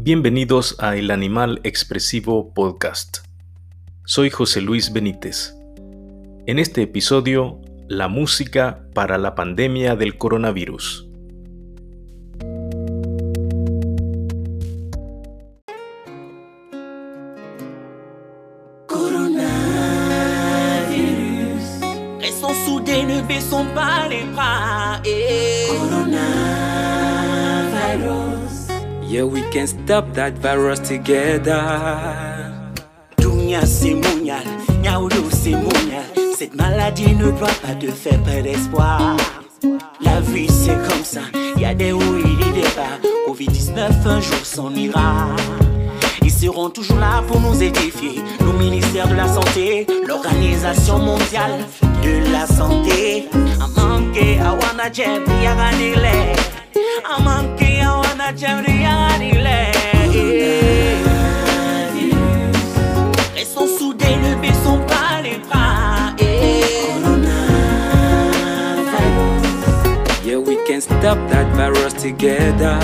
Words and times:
Bienvenidos 0.00 0.76
a 0.78 0.94
El 0.94 1.10
Animal 1.10 1.60
Expresivo 1.64 2.54
Podcast. 2.54 3.18
Soy 4.04 4.30
José 4.30 4.60
Luis 4.60 4.92
Benítez. 4.92 5.56
En 6.46 6.60
este 6.60 6.82
episodio, 6.82 7.60
la 7.88 8.06
música 8.06 8.86
para 8.94 9.18
la 9.18 9.34
pandemia 9.34 9.96
del 9.96 10.16
coronavirus. 10.16 11.07
Yeah, 29.18 29.24
we 29.24 29.42
can 29.50 29.66
stop 29.66 30.14
that 30.14 30.38
virus 30.38 30.78
together. 30.78 31.58
C'est 33.64 33.94
monial. 33.94 34.44
Cette 36.36 36.54
maladie 36.54 37.16
ne 37.16 37.32
doit 37.32 37.48
pas 37.60 37.74
te 37.74 37.90
faire 37.90 38.22
perdre 38.22 38.44
d'espoir. 38.44 39.16
La 40.00 40.20
vie 40.20 40.46
c'est 40.46 40.78
comme 40.88 41.02
ça, 41.02 41.22
y 41.56 41.64
a 41.64 41.74
des 41.74 41.90
hauts 41.90 42.16
et 42.16 42.52
des 42.52 42.68
bas. 42.76 43.00
Covid-19 43.26 44.06
un 44.06 44.20
jour 44.20 44.44
s'en 44.44 44.72
ira. 44.72 45.26
Ils 46.22 46.30
seront 46.30 46.70
toujours 46.70 46.98
là 46.98 47.20
pour 47.26 47.40
nous 47.40 47.60
édifier. 47.60 48.22
Le 48.38 48.52
ministère 48.52 49.08
de 49.08 49.16
la 49.16 49.26
Santé, 49.26 49.84
l'Organisation 50.06 51.00
mondiale 51.00 51.66
de 52.04 52.30
la 52.30 52.46
santé. 52.46 53.28
A 53.60 53.66
manqué, 53.80 54.38
à 54.38 54.52
wana 54.52 54.92
jem, 54.92 55.24
yaganile. 55.42 56.57
Pas 64.86 65.22
les 65.22 65.38
bras. 65.38 66.14
Yeah, 70.24 70.38
we 70.38 70.56
can 70.66 70.80
stop 70.80 71.18
that 71.30 71.46
virus 71.56 71.94
together. 71.94 72.78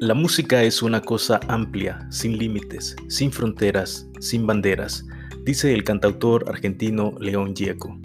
La 0.00 0.14
música 0.14 0.62
es 0.64 0.82
una 0.82 1.00
cosa 1.00 1.38
amplia, 1.48 2.06
sin 2.10 2.36
límites, 2.36 2.96
sin 3.08 3.30
fronteras, 3.30 4.06
sin 4.18 4.46
banderas, 4.46 5.04
dice 5.44 5.72
el 5.72 5.84
cantautor 5.84 6.48
argentino 6.48 7.14
León 7.20 7.54
Gieco. 7.54 7.98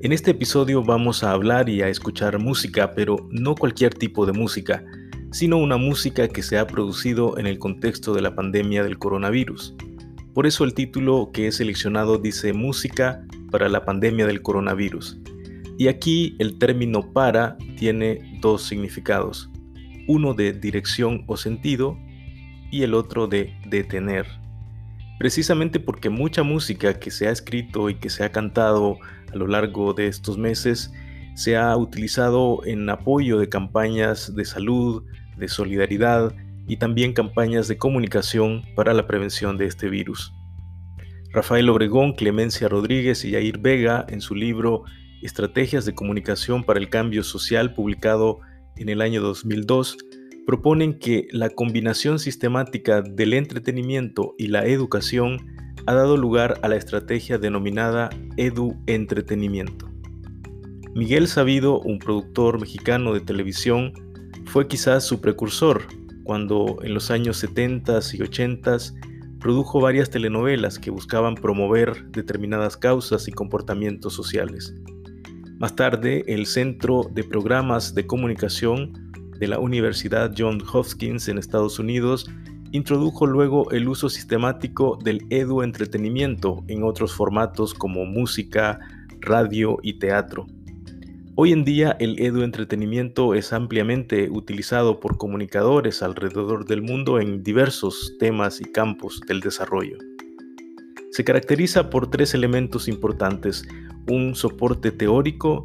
En 0.00 0.12
este 0.12 0.32
episodio 0.32 0.82
vamos 0.82 1.22
a 1.22 1.32
hablar 1.32 1.68
y 1.68 1.82
a 1.82 1.88
escuchar 1.88 2.38
música, 2.38 2.92
pero 2.94 3.28
no 3.30 3.54
cualquier 3.54 3.94
tipo 3.94 4.26
de 4.26 4.32
música, 4.32 4.84
sino 5.32 5.58
una 5.58 5.76
música 5.76 6.28
que 6.28 6.42
se 6.42 6.58
ha 6.58 6.66
producido 6.66 7.38
en 7.38 7.46
el 7.46 7.58
contexto 7.58 8.14
de 8.14 8.22
la 8.22 8.34
pandemia 8.34 8.82
del 8.82 8.98
coronavirus. 8.98 9.74
Por 10.34 10.46
eso 10.46 10.64
el 10.64 10.74
título 10.74 11.30
que 11.32 11.46
he 11.46 11.52
seleccionado 11.52 12.18
dice 12.18 12.52
Música 12.52 13.24
para 13.50 13.68
la 13.68 13.84
pandemia 13.84 14.26
del 14.26 14.42
coronavirus. 14.42 15.18
Y 15.78 15.88
aquí 15.88 16.36
el 16.38 16.58
término 16.58 17.12
para 17.12 17.56
tiene 17.76 18.38
dos 18.40 18.62
significados 18.62 19.50
uno 20.06 20.34
de 20.34 20.52
dirección 20.52 21.24
o 21.26 21.36
sentido 21.36 21.98
y 22.70 22.82
el 22.82 22.94
otro 22.94 23.26
de 23.26 23.54
detener. 23.66 24.26
Precisamente 25.18 25.80
porque 25.80 26.10
mucha 26.10 26.42
música 26.42 26.98
que 26.98 27.10
se 27.10 27.28
ha 27.28 27.30
escrito 27.30 27.88
y 27.88 27.94
que 27.94 28.10
se 28.10 28.24
ha 28.24 28.32
cantado 28.32 28.98
a 29.32 29.36
lo 29.36 29.46
largo 29.46 29.94
de 29.94 30.08
estos 30.08 30.36
meses 30.36 30.92
se 31.34 31.56
ha 31.56 31.76
utilizado 31.76 32.64
en 32.64 32.88
apoyo 32.88 33.38
de 33.38 33.48
campañas 33.48 34.34
de 34.34 34.44
salud, 34.44 35.04
de 35.36 35.48
solidaridad 35.48 36.34
y 36.66 36.78
también 36.78 37.12
campañas 37.12 37.68
de 37.68 37.76
comunicación 37.76 38.62
para 38.74 38.94
la 38.94 39.06
prevención 39.06 39.56
de 39.56 39.66
este 39.66 39.88
virus. 39.88 40.32
Rafael 41.32 41.68
Obregón, 41.68 42.14
Clemencia 42.14 42.68
Rodríguez 42.68 43.24
y 43.24 43.32
Yair 43.32 43.58
Vega, 43.58 44.06
en 44.08 44.22
su 44.22 44.34
libro 44.34 44.84
Estrategias 45.22 45.84
de 45.84 45.94
Comunicación 45.94 46.64
para 46.64 46.78
el 46.78 46.88
Cambio 46.88 47.22
Social, 47.22 47.74
publicado 47.74 48.40
en 48.76 48.88
el 48.88 49.02
año 49.02 49.20
2002, 49.20 49.98
proponen 50.46 50.98
que 50.98 51.26
la 51.32 51.50
combinación 51.50 52.18
sistemática 52.20 53.02
del 53.02 53.34
entretenimiento 53.34 54.34
y 54.38 54.46
la 54.46 54.64
educación 54.64 55.38
ha 55.86 55.94
dado 55.94 56.16
lugar 56.16 56.58
a 56.62 56.68
la 56.68 56.76
estrategia 56.76 57.36
denominada 57.36 58.10
edu-entretenimiento. 58.36 59.90
Miguel 60.94 61.28
Sabido, 61.28 61.80
un 61.80 61.98
productor 61.98 62.60
mexicano 62.60 63.12
de 63.12 63.20
televisión, 63.20 63.92
fue 64.46 64.68
quizás 64.68 65.04
su 65.04 65.20
precursor 65.20 65.82
cuando 66.22 66.78
en 66.82 66.94
los 66.94 67.10
años 67.10 67.36
70 67.38 67.98
y 68.14 68.22
80 68.22 68.78
produjo 69.40 69.80
varias 69.80 70.10
telenovelas 70.10 70.78
que 70.78 70.90
buscaban 70.90 71.34
promover 71.34 72.06
determinadas 72.10 72.76
causas 72.76 73.28
y 73.28 73.32
comportamientos 73.32 74.14
sociales. 74.14 74.74
Más 75.58 75.74
tarde, 75.74 76.24
el 76.26 76.46
Centro 76.46 77.02
de 77.12 77.24
Programas 77.24 77.94
de 77.94 78.06
Comunicación 78.06 79.05
de 79.38 79.48
la 79.48 79.58
Universidad 79.58 80.32
Johns 80.36 80.64
Hopkins 80.72 81.28
en 81.28 81.38
Estados 81.38 81.78
Unidos 81.78 82.30
introdujo 82.72 83.26
luego 83.26 83.70
el 83.70 83.88
uso 83.88 84.08
sistemático 84.08 84.98
del 85.02 85.26
edu-entretenimiento 85.30 86.64
en 86.68 86.82
otros 86.82 87.14
formatos 87.14 87.74
como 87.74 88.04
música, 88.04 88.78
radio 89.20 89.78
y 89.82 89.98
teatro. 89.98 90.46
Hoy 91.36 91.52
en 91.52 91.64
día 91.64 91.96
el 92.00 92.18
edu-entretenimiento 92.18 93.34
es 93.34 93.52
ampliamente 93.52 94.30
utilizado 94.30 95.00
por 95.00 95.18
comunicadores 95.18 96.02
alrededor 96.02 96.64
del 96.64 96.82
mundo 96.82 97.20
en 97.20 97.42
diversos 97.42 98.14
temas 98.18 98.60
y 98.60 98.64
campos 98.64 99.20
del 99.28 99.40
desarrollo. 99.40 99.98
Se 101.10 101.24
caracteriza 101.24 101.90
por 101.90 102.10
tres 102.10 102.34
elementos 102.34 102.88
importantes 102.88 103.66
un 104.08 104.34
soporte 104.34 104.90
teórico, 104.92 105.62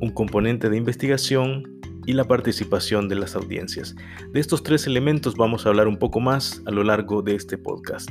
un 0.00 0.10
componente 0.10 0.68
de 0.68 0.76
investigación 0.76 1.71
y 2.06 2.12
la 2.12 2.24
participación 2.24 3.08
de 3.08 3.16
las 3.16 3.36
audiencias. 3.36 3.94
De 4.32 4.40
estos 4.40 4.62
tres 4.62 4.86
elementos 4.86 5.36
vamos 5.36 5.64
a 5.64 5.68
hablar 5.68 5.88
un 5.88 5.98
poco 5.98 6.20
más 6.20 6.62
a 6.66 6.70
lo 6.70 6.84
largo 6.84 7.22
de 7.22 7.34
este 7.34 7.58
podcast. 7.58 8.10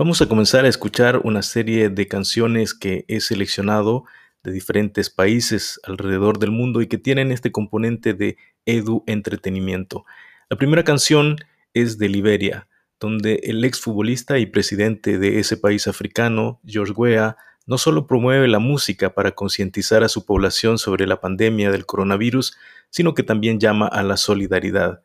Vamos 0.00 0.22
a 0.22 0.26
comenzar 0.26 0.64
a 0.64 0.68
escuchar 0.68 1.20
una 1.24 1.42
serie 1.42 1.90
de 1.90 2.08
canciones 2.08 2.72
que 2.72 3.04
he 3.06 3.20
seleccionado 3.20 4.04
de 4.42 4.50
diferentes 4.50 5.10
países 5.10 5.78
alrededor 5.84 6.38
del 6.38 6.52
mundo 6.52 6.80
y 6.80 6.86
que 6.86 6.96
tienen 6.96 7.30
este 7.30 7.52
componente 7.52 8.14
de 8.14 8.38
edu 8.64 9.04
entretenimiento. 9.06 10.06
La 10.48 10.56
primera 10.56 10.84
canción 10.84 11.36
es 11.74 11.98
de 11.98 12.08
Liberia, 12.08 12.66
donde 13.00 13.40
el 13.44 13.64
exfutbolista 13.64 14.38
y 14.38 14.46
presidente 14.46 15.18
de 15.18 15.40
ese 15.40 15.56
país 15.56 15.88
africano, 15.88 16.60
George 16.66 16.92
Weah, 16.92 17.36
no 17.66 17.78
solo 17.78 18.06
promueve 18.06 18.46
la 18.46 18.58
música 18.58 19.14
para 19.14 19.32
concientizar 19.32 20.04
a 20.04 20.08
su 20.08 20.26
población 20.26 20.78
sobre 20.78 21.06
la 21.06 21.20
pandemia 21.20 21.70
del 21.70 21.86
coronavirus, 21.86 22.56
sino 22.90 23.14
que 23.14 23.22
también 23.22 23.58
llama 23.58 23.86
a 23.86 24.02
la 24.02 24.16
solidaridad. 24.16 25.02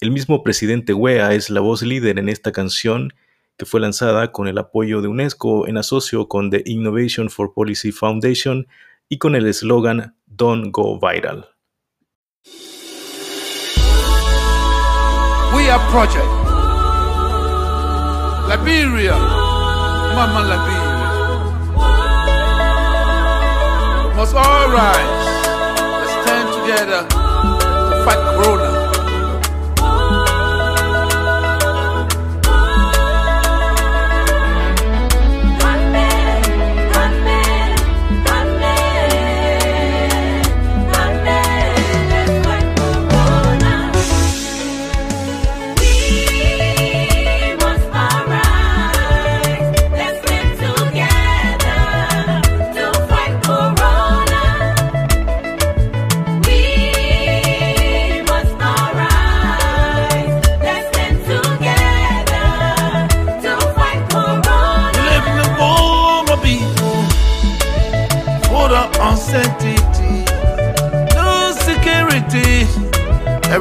El 0.00 0.10
mismo 0.10 0.42
presidente 0.42 0.94
Weah 0.94 1.34
es 1.34 1.50
la 1.50 1.60
voz 1.60 1.82
líder 1.82 2.18
en 2.18 2.28
esta 2.28 2.50
canción 2.50 3.12
que 3.56 3.66
fue 3.66 3.80
lanzada 3.80 4.32
con 4.32 4.48
el 4.48 4.58
apoyo 4.58 5.00
de 5.00 5.08
UNESCO 5.08 5.68
en 5.68 5.76
asocio 5.76 6.28
con 6.28 6.50
The 6.50 6.62
Innovation 6.66 7.30
for 7.30 7.52
Policy 7.52 7.92
Foundation 7.92 8.66
y 9.08 9.18
con 9.18 9.34
el 9.34 9.46
eslogan 9.46 10.16
Don't 10.26 10.72
Go 10.72 10.98
Viral. 10.98 11.46
We 15.54 15.70
are 15.70 15.80
project. 15.90 16.53
Liberia. 18.54 19.16
Mama 20.14 20.42
Liberia. 20.46 20.94
Must 24.14 24.34
all 24.36 24.68
rise. 24.70 25.26
Let's 25.98 26.14
stand 26.22 26.48
together 26.62 27.02
to 27.90 28.04
fight 28.04 28.22
Corona. 28.36 28.73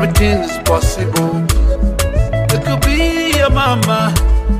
Everything 0.04 0.40
is 0.40 0.58
possible. 0.66 1.46
It 2.52 2.62
could 2.66 2.82
be 2.82 3.38
your 3.38 3.50
mama, 3.50 4.14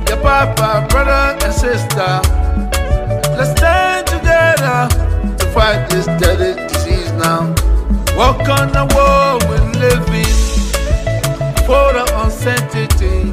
your 0.08 0.16
papa, 0.22 0.86
brother, 0.88 1.36
and 1.44 1.52
sister. 1.52 2.12
Let's 3.36 3.50
stand 3.50 4.06
together 4.06 4.88
to 5.36 5.46
fight 5.52 5.90
this 5.90 6.06
deadly 6.06 6.54
disease 6.66 7.12
now. 7.12 7.52
Walk 8.16 8.48
on 8.48 8.72
the 8.72 8.88
world 8.96 9.44
we're 9.44 9.68
living 9.84 10.34
for 11.66 11.92
the 11.92 12.04
uncertainty, 12.24 13.28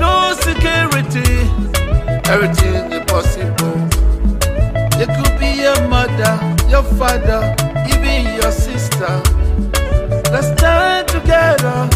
no 0.00 0.32
security. 0.40 1.44
Everything 2.32 2.90
is 2.90 3.04
possible. 3.04 3.76
It 4.98 5.10
could 5.12 5.38
be 5.38 5.60
your 5.60 5.88
mother, 5.88 6.40
your 6.70 6.84
father, 6.96 7.54
even 7.92 8.34
your 8.40 8.50
sister. 8.50 9.42
Let's 10.32 10.48
stand 10.58 11.08
together 11.08 11.88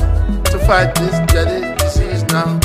to 0.51 0.59
fight 0.67 0.95
this 0.97 1.17
deadly 1.33 1.75
disease 1.79 2.23
now. 2.25 2.61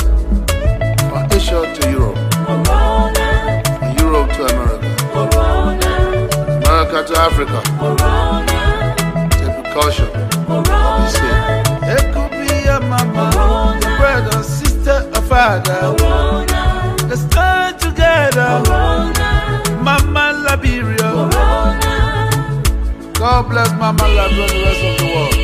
From 1.08 1.24
Asia 1.32 1.60
to 1.76 1.90
Europe, 1.90 2.18
Corona, 2.46 3.62
from 3.78 3.96
Europe 3.96 4.30
to 4.36 4.42
America, 4.52 4.90
Corona, 5.12 5.92
America 6.56 6.98
to 7.08 7.14
Africa. 7.18 7.62
Corona, 7.78 8.94
Take 9.30 9.64
precaution. 9.64 10.08
Corona. 10.44 11.62
It 11.94 12.04
could 12.12 12.30
be 12.32 12.64
your 12.68 12.80
mama, 12.80 13.30
your 13.82 13.96
brother, 13.96 14.42
sister, 14.42 15.10
or 15.16 15.22
father. 15.22 15.96
Corona, 15.96 16.96
Let's 17.08 17.22
stand 17.22 17.78
together. 17.80 18.60
Corona, 18.66 19.62
Mama 19.82 20.44
Liberia. 20.46 20.98
Corona. 20.98 21.92
God 23.14 23.48
bless 23.48 23.70
Mama 23.78 24.02
Liberia 24.06 24.42
and 24.42 24.50
the 24.50 24.64
rest 24.64 24.84
of 24.84 24.98
the 24.98 25.14
world. 25.14 25.41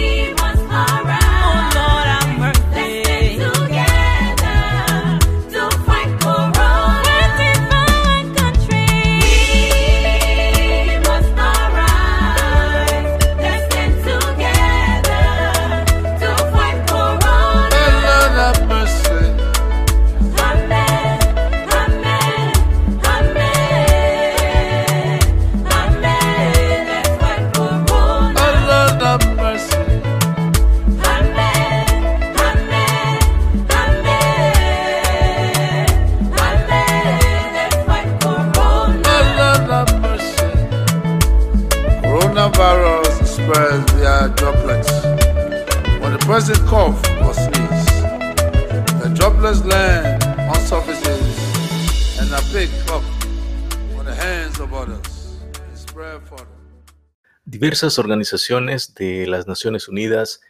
Diversas 57.44 57.98
organizaciones 57.98 58.94
de 58.94 59.26
las 59.26 59.46
Naciones 59.46 59.88
Unidas 59.88 60.40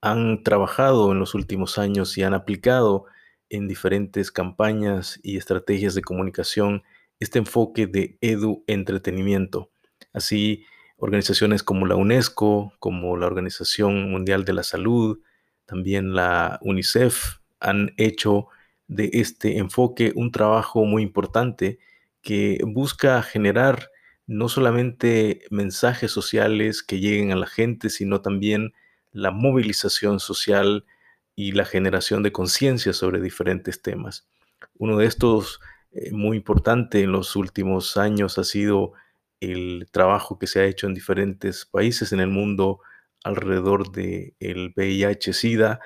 han 0.00 0.42
trabajado 0.44 1.10
en 1.12 1.18
los 1.18 1.34
últimos 1.34 1.78
años 1.78 2.16
y 2.16 2.22
han 2.22 2.34
aplicado 2.34 3.06
en 3.48 3.66
diferentes 3.66 4.30
campañas 4.30 5.18
y 5.22 5.36
estrategias 5.36 5.94
de 5.94 6.02
comunicación 6.02 6.84
este 7.18 7.38
enfoque 7.38 7.86
de 7.86 8.18
edu-entretenimiento. 8.20 9.70
Así, 10.12 10.64
organizaciones 10.98 11.62
como 11.62 11.86
la 11.86 11.96
UNESCO, 11.96 12.74
como 12.78 13.16
la 13.16 13.26
Organización 13.26 14.10
Mundial 14.10 14.44
de 14.44 14.52
la 14.52 14.62
Salud, 14.62 15.20
también 15.64 16.14
la 16.14 16.58
UNICEF 16.62 17.38
han 17.60 17.92
hecho 17.96 18.48
de 18.88 19.10
este 19.12 19.58
enfoque 19.58 20.12
un 20.14 20.32
trabajo 20.32 20.84
muy 20.84 21.02
importante 21.02 21.78
que 22.22 22.60
busca 22.66 23.22
generar 23.22 23.90
no 24.26 24.48
solamente 24.48 25.42
mensajes 25.50 26.10
sociales 26.10 26.82
que 26.82 27.00
lleguen 27.00 27.32
a 27.32 27.36
la 27.36 27.46
gente, 27.46 27.90
sino 27.90 28.20
también 28.20 28.72
la 29.12 29.30
movilización 29.30 30.20
social 30.20 30.84
y 31.34 31.52
la 31.52 31.64
generación 31.64 32.22
de 32.22 32.32
conciencia 32.32 32.92
sobre 32.92 33.20
diferentes 33.20 33.80
temas. 33.80 34.26
Uno 34.76 34.98
de 34.98 35.06
estos 35.06 35.60
eh, 35.92 36.10
muy 36.12 36.36
importante 36.36 37.02
en 37.02 37.12
los 37.12 37.36
últimos 37.36 37.96
años 37.96 38.38
ha 38.38 38.44
sido 38.44 38.92
el 39.40 39.88
trabajo 39.90 40.38
que 40.38 40.46
se 40.46 40.60
ha 40.60 40.64
hecho 40.64 40.86
en 40.86 40.94
diferentes 40.94 41.66
países 41.66 42.12
en 42.12 42.20
el 42.20 42.28
mundo 42.28 42.80
alrededor 43.24 43.92
del 43.92 44.34
el 44.40 44.72
VIH-Sida, 44.74 45.80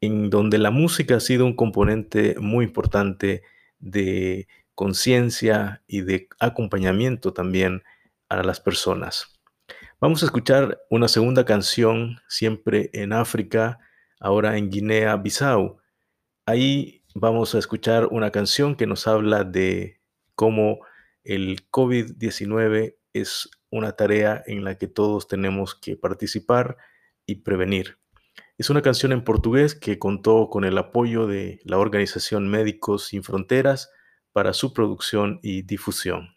en 0.00 0.30
donde 0.30 0.58
la 0.58 0.70
música 0.70 1.16
ha 1.16 1.20
sido 1.20 1.46
un 1.46 1.56
componente 1.56 2.36
muy 2.38 2.64
importante 2.64 3.42
de 3.78 4.48
conciencia 4.74 5.82
y 5.86 6.02
de 6.02 6.28
acompañamiento 6.38 7.32
también 7.32 7.82
a 8.28 8.42
las 8.42 8.60
personas. 8.60 9.40
Vamos 10.00 10.22
a 10.22 10.26
escuchar 10.26 10.78
una 10.90 11.08
segunda 11.08 11.44
canción, 11.44 12.20
siempre 12.28 12.90
en 12.92 13.12
África, 13.12 13.78
ahora 14.20 14.58
en 14.58 14.70
Guinea-Bissau. 14.70 15.78
Ahí 16.44 17.02
vamos 17.14 17.54
a 17.54 17.58
escuchar 17.58 18.06
una 18.10 18.30
canción 18.30 18.76
que 18.76 18.86
nos 18.86 19.06
habla 19.06 19.44
de 19.44 20.00
cómo 20.34 20.80
el 21.26 21.68
COVID-19 21.70 22.96
es 23.12 23.50
una 23.70 23.92
tarea 23.92 24.42
en 24.46 24.64
la 24.64 24.78
que 24.78 24.86
todos 24.86 25.28
tenemos 25.28 25.74
que 25.74 25.96
participar 25.96 26.76
y 27.26 27.36
prevenir. 27.36 27.98
Es 28.58 28.70
una 28.70 28.82
canción 28.82 29.12
en 29.12 29.24
portugués 29.24 29.74
que 29.74 29.98
contó 29.98 30.48
con 30.48 30.64
el 30.64 30.78
apoyo 30.78 31.26
de 31.26 31.60
la 31.64 31.78
organización 31.78 32.48
Médicos 32.48 33.08
Sin 33.08 33.22
Fronteras 33.22 33.90
para 34.32 34.52
su 34.52 34.72
producción 34.72 35.40
y 35.42 35.62
difusión. 35.62 36.35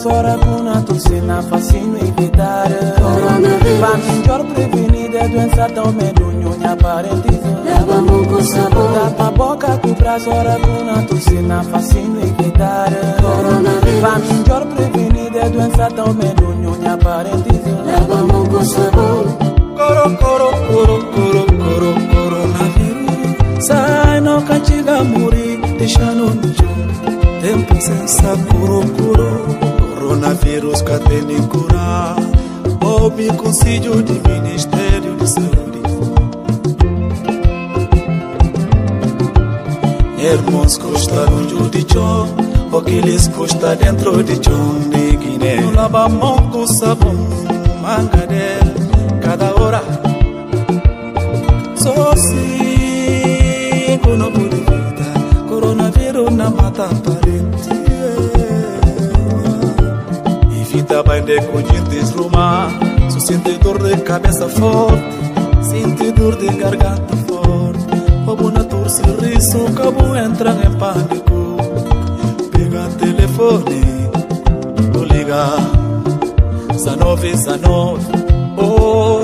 ora 0.00 0.38
cu 0.38 0.62
na 0.62 0.80
tossina 0.80 1.42
fascino 1.42 1.98
a 1.98 2.68
Va 3.80 3.92
miglior 3.96 4.44
prevenire 4.46 5.18
é 5.18 5.28
doenza 5.28 5.66
da 5.66 5.84
medugno 5.92 6.56
ne 6.56 6.66
apparentizza 6.66 7.60
Lavamo 7.62 8.26
con 8.26 8.42
sabor 8.42 8.92
Tapa 8.94 9.30
boca 9.32 9.78
cu 9.78 9.92
brazo 9.94 10.30
ora 10.30 10.54
tosse 10.54 10.82
na 10.84 11.02
tossina 11.02 11.62
fascino 11.62 12.20
evitare 12.20 13.16
Va 14.00 14.14
a 14.14 14.64
prevenire 14.64 15.40
é 15.40 15.50
doenza 15.50 15.88
da 15.88 16.12
medugno 16.12 16.74
ne 16.80 16.88
apparentizza 16.88 17.82
Lavamo 17.84 18.46
con 18.48 18.64
sabor. 18.64 19.36
Coro 19.76 20.16
coro 20.22 20.48
coro 20.68 20.96
coro 21.14 21.44
coro 21.44 21.92
coronavírus 22.12 23.66
Sai 23.66 24.20
não 24.22 24.40
cantiga 24.42 25.02
muri 25.02 25.60
deixando 25.76 26.34
no 26.34 26.54
chão 26.54 26.72
Tempo 27.42 27.74
sem 27.80 28.06
sabor, 28.06 28.84
coro, 28.96 29.44
coro 29.48 29.61
Coronavírus, 30.12 30.82
tem 30.82 31.42
curar. 31.48 32.16
Houve 32.84 33.28
conselho 33.28 34.02
de 34.02 34.12
Ministério 34.28 35.16
de 35.16 35.26
Saúde. 35.26 35.80
Irmãos 40.18 40.76
custaram 40.76 41.46
de 41.46 41.90
chão. 41.90 42.28
O 42.70 42.82
que 42.82 43.00
lhes 43.00 43.26
custa 43.28 43.74
dentro 43.74 44.22
de 44.22 44.34
chão 44.34 44.80
de 44.90 45.16
Guiné. 45.16 45.62
Lava 45.74 46.04
a 46.04 46.08
mão 46.10 46.36
com 46.50 46.66
sabão, 46.66 47.16
mangadel, 47.80 48.64
cada 49.22 49.54
hora. 49.58 49.82
Só 51.74 52.14
cinco 52.16 54.10
no 54.10 54.30
de 54.30 54.56
vida. 54.56 55.48
Coronavírus 55.48 56.30
na 56.34 56.50
mata 56.50 56.88
parente. 57.02 57.21
Bem 61.06 61.24
de 61.24 61.36
conjuntos 61.46 62.12
rumar. 62.12 62.70
Só 63.10 63.20
sente 63.20 63.58
dor 63.58 63.82
de 63.82 63.96
cabeça 64.02 64.48
forte. 64.48 65.02
Sente 65.62 66.12
dor 66.12 66.36
de 66.38 66.46
garganta 66.46 67.16
forte. 67.28 68.02
Como 68.24 68.46
una 68.46 68.64
torcirrizo, 68.64 69.66
como 69.74 70.16
entran 70.16 70.62
en 70.62 70.78
pánico. 70.78 71.56
Pega 72.52 72.88
teléfono, 72.98 73.64
no 74.92 75.04
liga. 75.04 75.46
Zanove, 76.78 77.36
zanove, 77.36 78.02
oh, 78.56 79.21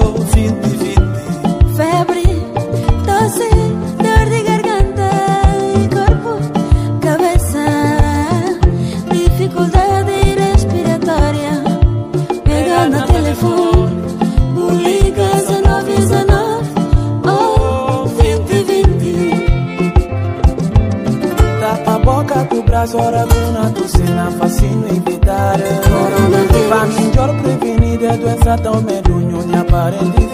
Era 22.79 22.87
sora 22.87 23.27
una 23.49 23.71
doença 23.71 24.31
fascino 24.39 24.87
evitare 24.87 25.81
Corona 25.83 26.87
miglior 26.87 27.35
prevenire 27.43 28.17
doenza 28.19 28.55
da 28.55 28.81
medugno 28.81 29.45
ne 29.45 29.59
apparenti 29.59 30.29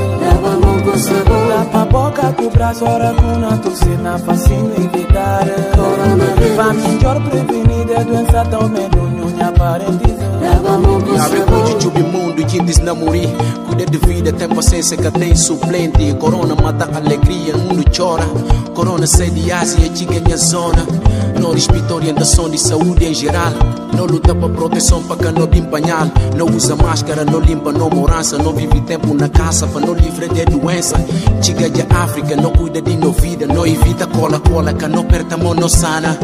La 1.49 1.67
papoca 1.71 2.33
tu 2.33 2.51
brazo 2.51 2.87
ora 2.87 3.15
una 3.17 3.57
tosina 3.57 4.19
fascino 4.19 4.75
evitare 4.75 5.71
Corona 5.75 6.73
miglior 6.75 7.23
prevenire 7.23 8.05
doenza 8.05 8.43
da 8.43 8.69
medugno 8.69 9.25
ne 9.35 9.43
apparenti 9.43 10.15
a 12.75 12.79
jindes 12.79 12.79
na 12.79 12.95
Cuida 13.67 13.87
de 13.87 13.99
vida, 13.99 14.33
tem 14.33 14.49
paciência 14.49 14.97
que 14.97 15.11
tem 15.11 15.35
suplente. 15.35 16.15
Corona 16.15 16.55
mata 16.55 16.89
alegria, 16.97 17.57
mundo 17.57 17.85
chora. 17.97 18.25
Corona 18.75 19.07
sai 19.07 19.31
de 19.31 19.51
Ásia 19.53 19.91
chega 19.95 20.21
minha 20.21 20.37
zona. 20.37 20.87
Não 21.41 21.53
respeita 21.53 21.95
orientação 21.95 22.49
de 22.49 22.59
saúde 22.59 23.05
em 23.05 23.15
geral. 23.15 23.53
Não 23.97 24.07
luta 24.07 24.35
pra 24.35 24.49
proteção 24.49 25.03
para 25.05 25.17
que 25.17 25.39
não 25.39 25.47
limpa 25.47 25.79
pañal 25.79 26.09
Não 26.37 26.47
usa 26.47 26.75
máscara, 26.75 27.25
não 27.25 27.39
limpa 27.39 27.73
não 27.73 27.91
morança. 27.91 28.39
Não 28.39 28.53
vive 28.53 28.81
tempo 28.83 29.15
na 29.15 29.29
casa 29.29 29.67
para 29.67 29.87
não 29.87 29.95
livre 29.95 30.29
de 30.29 30.45
doença. 30.47 30.97
Chega 31.43 31.69
de 31.71 31.83
África, 31.91 32.37
não 32.37 32.51
cuida 32.53 32.81
de 32.81 32.97
no 32.97 33.13
vida. 33.13 33.47
Não 33.47 33.67
evita 33.67 34.07
cola, 34.07 34.41
cola, 34.41 34.73
que 34.73 34.87
não 34.89 35.05
perta 35.05 35.37
mão, 35.37 35.55
não 35.55 35.69
sana. 35.69 36.19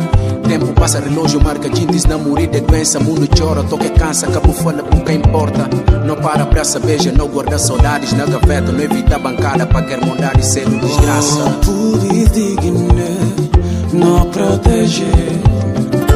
Tempo 0.49 0.73
passa, 0.73 0.99
relógio 0.99 1.41
marca, 1.43 1.69
jintes 1.73 2.05
na 2.07 2.19
morir 2.19 2.49
de 2.49 2.61
doença. 2.61 2.99
Mundo 2.99 3.29
chora, 3.39 3.63
toque 3.63 3.91
cansa, 3.91 4.27
cabo 4.27 4.53
fala 4.53 4.83
importa. 5.13 5.69
Não 6.05 6.17
para 6.17 6.40
pra 6.47 6.65
saber, 6.65 7.01
já 7.01 7.13
não 7.13 7.29
guarda 7.29 7.59
saudades 7.59 8.13
na 8.13 8.27
gaveta 8.27 8.73
Não 8.73 8.81
evita 8.81 9.19
bancada 9.19 9.67
para 9.67 9.83
quer 9.83 10.05
mandar 10.05 10.39
e 10.39 10.43
ser 10.43 10.69
desgraça 10.69 11.43
Puri 11.65 12.29
digne, 12.29 12.91
no 13.93 14.27
protege. 14.27 15.11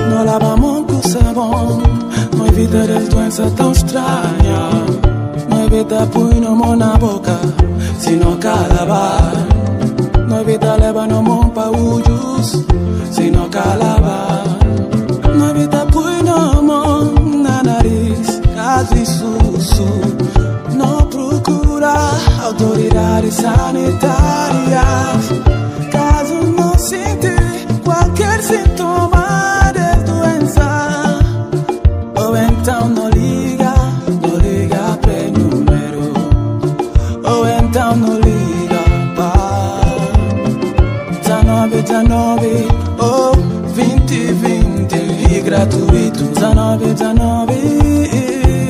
No 0.09 0.25
lavamos 0.25 0.87
com 0.87 1.09
sabão, 1.09 1.83
não 2.37 2.47
evita 2.47 2.83
as 2.83 3.09
doenças 3.09 3.53
tão 3.53 3.73
estranhas. 3.73 4.05
Não 5.49 5.65
evita 5.65 6.07
pôr 6.07 6.35
no 6.35 6.55
mão 6.55 6.77
na 6.77 6.97
boca, 6.97 7.39
se 7.99 8.13
não 8.13 8.37
calabar. 8.37 9.33
Não 10.29 10.41
evita 10.41 10.77
levar 10.77 11.09
no 11.09 11.23
mão 11.23 11.49
para 11.51 11.71
ujos, 11.71 12.65
se 13.11 13.31
não 13.31 13.49
calabar. 13.49 14.54
Isso. 18.93 19.85
Não 20.75 21.07
procura 21.07 21.95
autoridades 22.43 23.35
sanitárias. 23.35 24.05
Caso 25.91 26.35
não 26.35 26.77
sentir 26.79 27.67
qualquer 27.85 28.43
sintoma 28.43 29.73
de 29.73 30.05
doença, 30.05 31.19
ou 32.17 32.37
então 32.37 32.89
não 32.89 33.09
liga, 33.11 33.75
não 34.23 34.37
liga 34.39 34.99
para 35.01 35.31
número, 35.39 36.13
ou 37.25 37.49
então 37.49 37.97
não 37.97 38.15
liga 38.19 38.83
para 39.15 39.81
19, 41.23 41.83
19, 41.83 42.69
ou 42.99 43.33
20, 43.73 44.33
20 44.33 44.95
e 45.37 45.41
gratuito. 45.41 46.25
19, 46.25 46.95
19 46.95 48.24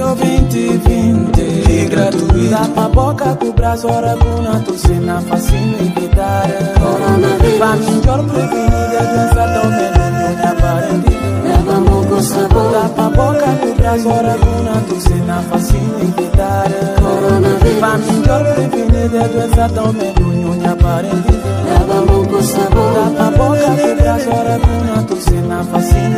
Dinheiro 0.05 0.15
20, 0.15 0.79
20 0.85 1.63
De 1.65 1.89
gratuidad 1.89 2.69
pa' 2.75 2.89
boca, 2.89 3.35
cubra 3.37 3.75
hora 3.85 4.15
Una 4.37 4.61
tocina 4.61 5.21
facile 5.21 5.79
e 5.79 5.87
evitare 5.87 6.73
Coronavirus 6.79 7.59
Va 7.59 7.75
miglior 7.75 8.25
prevenire 8.27 8.99
Senza 8.99 9.45
domeno 9.47 10.09
non 10.11 10.41
apparenti 10.43 11.17
Levamo 11.43 12.05
con 12.05 12.23
sapore. 12.23 12.71
Da 12.73 12.89
pa' 12.95 13.09
boca, 13.09 13.47
cubra 13.61 13.93
hora 14.05 14.37
Una 14.59 14.83
tocina 14.87 15.41
facile 15.49 15.99
e 15.99 16.05
evitare 16.05 16.95
Coronavirus 17.01 17.79
Va 17.79 17.97
miglior 17.97 18.53
prevenire 18.53 19.31
Senza 19.33 19.67
domeno 19.69 20.33
non 20.33 20.65
apparenti 20.65 21.41
Levamo 21.65 22.27
con 22.27 22.43
sapore. 22.43 22.93
Da 22.93 23.11
pa' 23.17 23.31
boca, 23.31 23.75
cubra 23.75 23.94
fascina. 25.65 26.15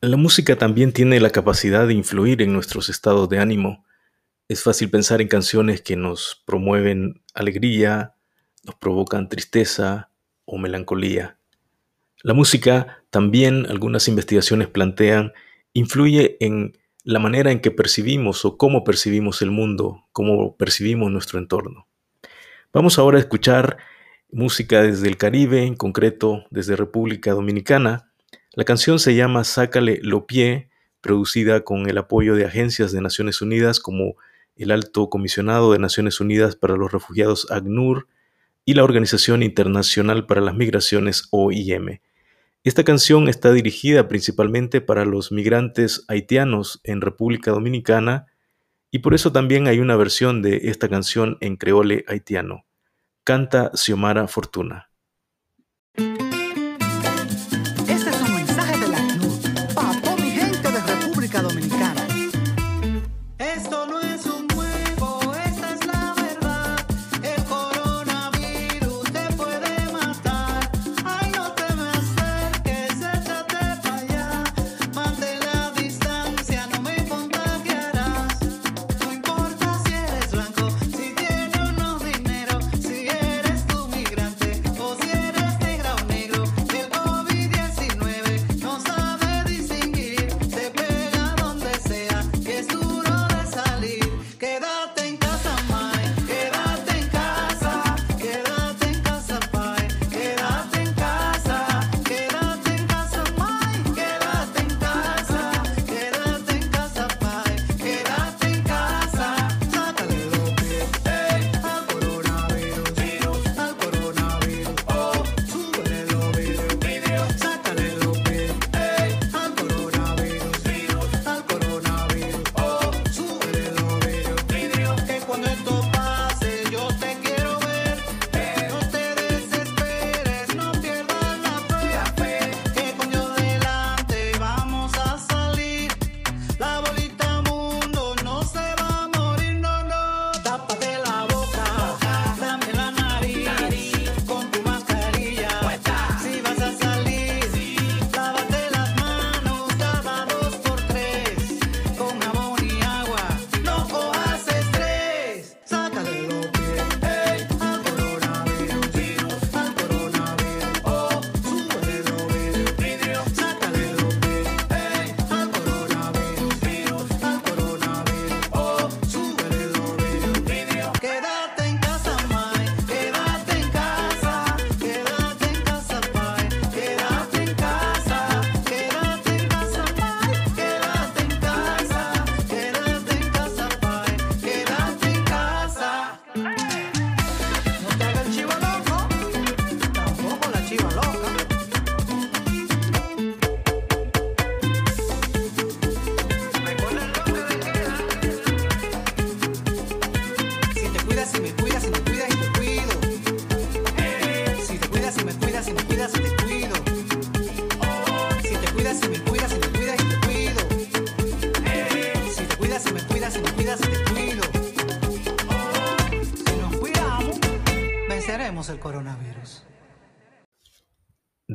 La 0.00 0.16
música 0.16 0.56
también 0.56 0.92
tiene 0.92 1.20
la 1.20 1.28
capacidad 1.28 1.86
de 1.86 1.92
influir 1.92 2.40
en 2.40 2.52
nuestros 2.52 2.88
estados 2.88 3.28
de 3.28 3.40
ánimo. 3.40 3.84
Es 4.48 4.62
fácil 4.62 4.88
pensar 4.88 5.20
en 5.20 5.28
canciones 5.28 5.82
que 5.82 5.94
nos 5.94 6.42
promueven 6.46 7.20
alegría, 7.34 8.14
nos 8.64 8.76
provocan 8.76 9.28
tristeza 9.28 10.10
o 10.46 10.56
melancolía. 10.56 11.38
La 12.22 12.32
música, 12.32 13.04
también 13.10 13.66
algunas 13.68 14.08
investigaciones 14.08 14.68
plantean, 14.68 15.34
influye 15.74 16.38
en 16.40 16.78
la 17.04 17.18
manera 17.18 17.52
en 17.52 17.60
que 17.60 17.70
percibimos 17.70 18.46
o 18.46 18.56
cómo 18.56 18.84
percibimos 18.84 19.42
el 19.42 19.50
mundo, 19.50 20.06
cómo 20.12 20.56
percibimos 20.56 21.10
nuestro 21.12 21.38
entorno. 21.38 21.86
Vamos 22.72 22.98
ahora 22.98 23.18
a 23.18 23.20
escuchar 23.20 23.76
música 24.30 24.80
desde 24.80 25.08
el 25.08 25.18
Caribe, 25.18 25.64
en 25.64 25.76
concreto 25.76 26.46
desde 26.48 26.74
República 26.74 27.32
Dominicana. 27.32 28.10
La 28.54 28.64
canción 28.64 28.98
se 28.98 29.14
llama 29.14 29.44
Sácale 29.44 30.00
lo 30.02 30.26
pie, 30.26 30.70
producida 31.02 31.64
con 31.64 31.88
el 31.88 31.98
apoyo 31.98 32.34
de 32.34 32.46
agencias 32.46 32.92
de 32.92 33.02
Naciones 33.02 33.42
Unidas 33.42 33.78
como 33.78 34.16
el 34.58 34.70
Alto 34.70 35.08
Comisionado 35.10 35.72
de 35.72 35.78
Naciones 35.78 36.20
Unidas 36.20 36.56
para 36.56 36.76
los 36.76 36.92
Refugiados 36.92 37.50
ACNUR 37.50 38.06
y 38.64 38.74
la 38.74 38.84
Organización 38.84 39.42
Internacional 39.42 40.26
para 40.26 40.40
las 40.40 40.54
Migraciones 40.54 41.28
OIM. 41.30 42.00
Esta 42.64 42.84
canción 42.84 43.28
está 43.28 43.52
dirigida 43.52 44.08
principalmente 44.08 44.80
para 44.80 45.04
los 45.04 45.32
migrantes 45.32 46.04
haitianos 46.08 46.80
en 46.84 47.00
República 47.00 47.50
Dominicana 47.50 48.26
y 48.90 48.98
por 48.98 49.14
eso 49.14 49.32
también 49.32 49.68
hay 49.68 49.80
una 49.80 49.96
versión 49.96 50.42
de 50.42 50.56
esta 50.64 50.88
canción 50.88 51.38
en 51.40 51.56
creole 51.56 52.04
haitiano. 52.08 52.66
Canta 53.24 53.70
Xiomara 53.74 54.26
Fortuna. 54.28 54.90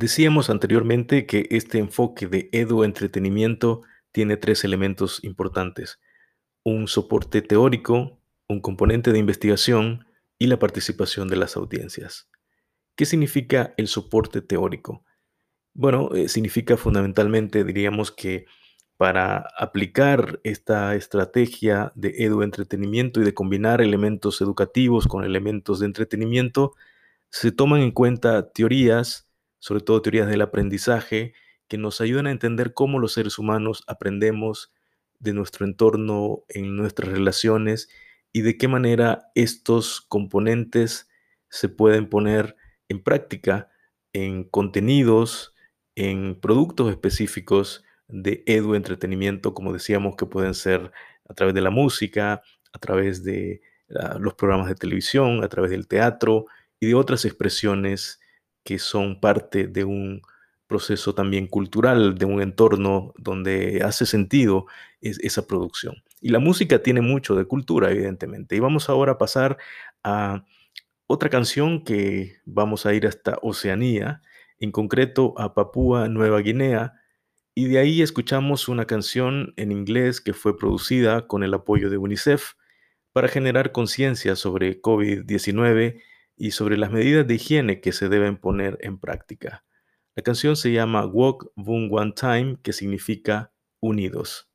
Decíamos 0.03 0.49
anteriormente 0.49 1.25
que 1.25 1.47
este 1.49 1.77
enfoque 1.77 2.27
de 2.27 2.49
edu 2.51 2.83
entretenimiento 2.83 3.83
tiene 4.11 4.35
tres 4.35 4.65
elementos 4.65 5.23
importantes. 5.23 6.01
Un 6.61 6.89
soporte 6.89 7.41
teórico, 7.41 8.19
un 8.49 8.59
componente 8.59 9.13
de 9.13 9.19
investigación 9.19 10.05
y 10.37 10.47
la 10.47 10.59
participación 10.59 11.29
de 11.29 11.37
las 11.37 11.55
audiencias. 11.55 12.27
¿Qué 12.97 13.05
significa 13.05 13.73
el 13.77 13.87
soporte 13.87 14.41
teórico? 14.41 15.05
Bueno, 15.73 16.13
eh, 16.13 16.27
significa 16.27 16.75
fundamentalmente, 16.75 17.63
diríamos 17.63 18.11
que 18.11 18.45
para 18.97 19.47
aplicar 19.57 20.41
esta 20.43 20.95
estrategia 20.95 21.93
de 21.95 22.13
edu 22.17 22.41
entretenimiento 22.41 23.21
y 23.21 23.23
de 23.23 23.33
combinar 23.33 23.79
elementos 23.79 24.41
educativos 24.41 25.07
con 25.07 25.23
elementos 25.23 25.79
de 25.79 25.85
entretenimiento, 25.85 26.73
se 27.29 27.53
toman 27.53 27.79
en 27.79 27.91
cuenta 27.91 28.51
teorías, 28.51 29.22
sobre 29.63 29.79
todo 29.79 30.01
teorías 30.01 30.27
del 30.27 30.41
aprendizaje, 30.41 31.33
que 31.69 31.77
nos 31.77 32.01
ayudan 32.01 32.27
a 32.27 32.31
entender 32.31 32.73
cómo 32.73 32.99
los 32.99 33.13
seres 33.13 33.39
humanos 33.39 33.85
aprendemos 33.87 34.73
de 35.19 35.31
nuestro 35.31 35.65
entorno, 35.65 36.43
en 36.49 36.75
nuestras 36.75 37.09
relaciones 37.09 37.87
y 38.33 38.41
de 38.41 38.57
qué 38.57 38.67
manera 38.67 39.31
estos 39.35 40.01
componentes 40.01 41.07
se 41.47 41.69
pueden 41.69 42.09
poner 42.09 42.57
en 42.89 43.01
práctica 43.01 43.69
en 44.11 44.43
contenidos, 44.43 45.55
en 45.95 46.37
productos 46.41 46.91
específicos 46.91 47.85
de 48.09 48.43
edu 48.45 48.75
entretenimiento, 48.75 49.53
como 49.53 49.71
decíamos, 49.71 50.17
que 50.17 50.25
pueden 50.25 50.55
ser 50.55 50.91
a 51.29 51.33
través 51.35 51.55
de 51.55 51.61
la 51.61 51.69
música, 51.69 52.41
a 52.73 52.79
través 52.79 53.23
de 53.23 53.61
ah, 53.97 54.17
los 54.19 54.33
programas 54.33 54.67
de 54.67 54.75
televisión, 54.75 55.41
a 55.41 55.47
través 55.47 55.71
del 55.71 55.87
teatro 55.87 56.47
y 56.81 56.87
de 56.87 56.95
otras 56.95 57.23
expresiones 57.23 58.19
que 58.63 58.79
son 58.79 59.19
parte 59.19 59.67
de 59.67 59.83
un 59.83 60.21
proceso 60.67 61.13
también 61.13 61.47
cultural, 61.47 62.15
de 62.15 62.25
un 62.25 62.41
entorno 62.41 63.13
donde 63.17 63.81
hace 63.83 64.05
sentido 64.05 64.65
es- 65.01 65.19
esa 65.19 65.45
producción. 65.47 65.95
Y 66.21 66.29
la 66.29 66.39
música 66.39 66.81
tiene 66.81 67.01
mucho 67.01 67.35
de 67.35 67.45
cultura, 67.45 67.91
evidentemente. 67.91 68.55
Y 68.55 68.59
vamos 68.59 68.89
ahora 68.89 69.13
a 69.13 69.17
pasar 69.17 69.57
a 70.03 70.45
otra 71.07 71.29
canción 71.29 71.83
que 71.83 72.37
vamos 72.45 72.85
a 72.85 72.93
ir 72.93 73.05
hasta 73.07 73.37
Oceanía, 73.41 74.21
en 74.59 74.71
concreto 74.71 75.33
a 75.37 75.53
Papúa 75.53 76.07
Nueva 76.07 76.39
Guinea, 76.39 76.93
y 77.55 77.67
de 77.67 77.79
ahí 77.79 78.01
escuchamos 78.01 78.67
una 78.69 78.85
canción 78.85 79.53
en 79.57 79.71
inglés 79.71 80.21
que 80.21 80.33
fue 80.33 80.57
producida 80.57 81.27
con 81.27 81.43
el 81.43 81.53
apoyo 81.53 81.89
de 81.89 81.97
UNICEF 81.97 82.53
para 83.11 83.27
generar 83.27 83.71
conciencia 83.71 84.35
sobre 84.35 84.81
COVID-19 84.81 86.01
y 86.35 86.51
sobre 86.51 86.77
las 86.77 86.91
medidas 86.91 87.27
de 87.27 87.35
higiene 87.35 87.81
que 87.81 87.91
se 87.91 88.09
deben 88.09 88.37
poner 88.37 88.77
en 88.81 88.99
práctica. 88.99 89.65
La 90.15 90.23
canción 90.23 90.55
se 90.55 90.71
llama 90.71 91.05
Walk 91.05 91.51
Boom 91.55 91.89
One 91.91 92.13
Time, 92.15 92.57
que 92.61 92.73
significa 92.73 93.51
unidos. 93.79 94.52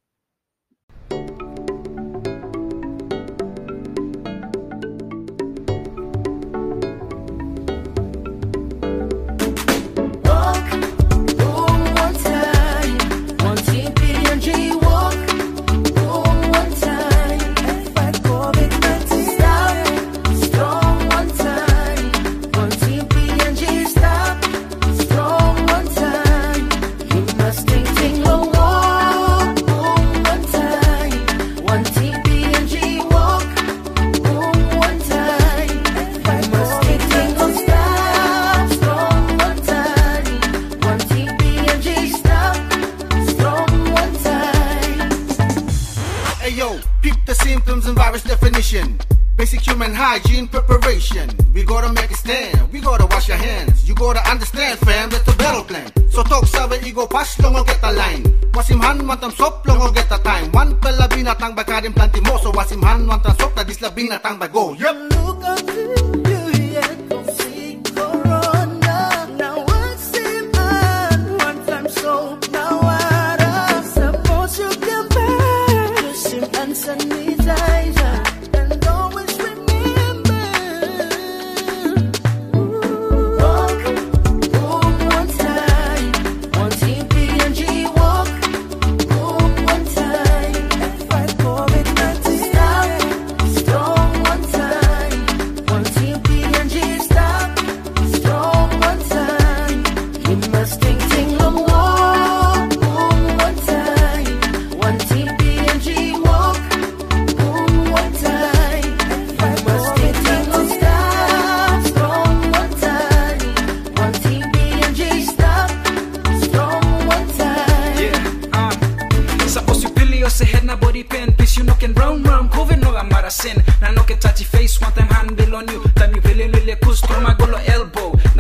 The 47.29 47.35
symptoms 47.35 47.85
and 47.85 47.95
virus 47.95 48.25
definition. 48.25 48.99
Basic 49.37 49.61
human 49.61 49.93
hygiene 49.93 50.49
preparation. 50.49 51.29
We 51.53 51.63
gotta 51.63 51.93
make 51.93 52.11
a 52.11 52.15
stand. 52.15 52.73
We 52.73 52.81
gotta 52.81 53.05
wash 53.05 53.29
your 53.29 53.37
hands. 53.37 53.87
You 53.87 53.95
gotta 53.95 54.25
understand, 54.31 54.81
fam, 54.81 55.11
that's 55.11 55.25
the 55.25 55.37
battle 55.37 55.63
plan. 55.63 55.93
So 56.09 56.23
talk 56.23 56.47
sabi 56.47 56.81
ego 56.89 57.07
pass 57.07 57.39
long 57.41 57.53
get 57.67 57.83
the 57.83 57.93
line. 57.93 58.25
Wasim 58.57 58.81
han 58.81 59.07
want 59.07 59.21
them 59.21 59.31
sop 59.31 59.67
long 59.69 59.93
get 59.93 60.09
the 60.09 60.17
time. 60.25 60.51
One 60.53 60.81
pela 60.81 61.07
binatang 61.07 61.55
ba 61.55 61.65
karim 61.65 61.93
planti 61.93 62.25
mo. 62.25 62.39
So 62.39 62.51
wasim 62.51 62.83
han 62.83 63.07
want 63.07 63.23
them 63.23 63.37
sop 63.37 63.55
na 63.55 63.63
disla 63.63 63.93
binatang 63.93 64.41
go. 64.51 64.73
Yep. 64.73 64.97
Look 65.13 65.45
up 65.45 66.28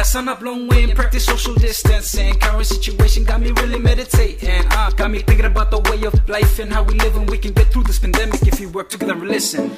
Na 0.08 0.12
sana 0.12 0.34
blown 0.34 0.68
way 0.68 0.86
practice 0.94 1.26
social 1.26 1.52
distancing. 1.52 2.32
Current 2.40 2.64
situation 2.64 3.24
got 3.24 3.42
me 3.42 3.50
really 3.50 3.78
meditating. 3.78 4.64
Uh, 4.70 4.88
Got 4.96 5.10
me 5.10 5.18
thinking 5.18 5.44
about 5.44 5.70
the 5.70 5.80
way 5.80 6.02
of 6.04 6.14
life 6.30 6.58
and 6.60 6.72
how 6.72 6.82
we 6.82 6.94
live 6.94 7.14
And 7.14 7.28
we 7.28 7.36
can 7.36 7.52
get 7.52 7.66
through 7.66 7.82
this 7.82 7.98
pandemic 7.98 8.40
if 8.46 8.58
we 8.58 8.64
work 8.64 8.88
together 8.88 9.12
and 9.12 9.28
listen 9.28 9.70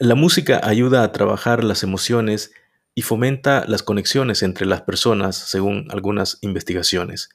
La 0.00 0.16
música 0.16 0.60
ayuda 0.64 1.04
a 1.04 1.12
trabajar 1.12 1.62
las 1.62 1.84
emociones 1.84 2.52
y 2.96 3.02
fomenta 3.02 3.64
las 3.68 3.84
conexiones 3.84 4.42
entre 4.42 4.66
las 4.66 4.82
personas, 4.82 5.36
según 5.36 5.86
algunas 5.92 6.38
investigaciones. 6.40 7.28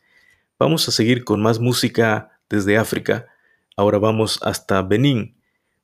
Vamos 0.59 0.85
a 0.89 0.91
seguir 0.91 1.23
con 1.23 1.41
más 1.41 1.61
música 1.61 2.41
desde 2.49 2.77
África. 2.77 3.27
Ahora 3.77 3.97
vamos 3.97 4.39
hasta 4.43 4.81
Benín. 4.81 5.37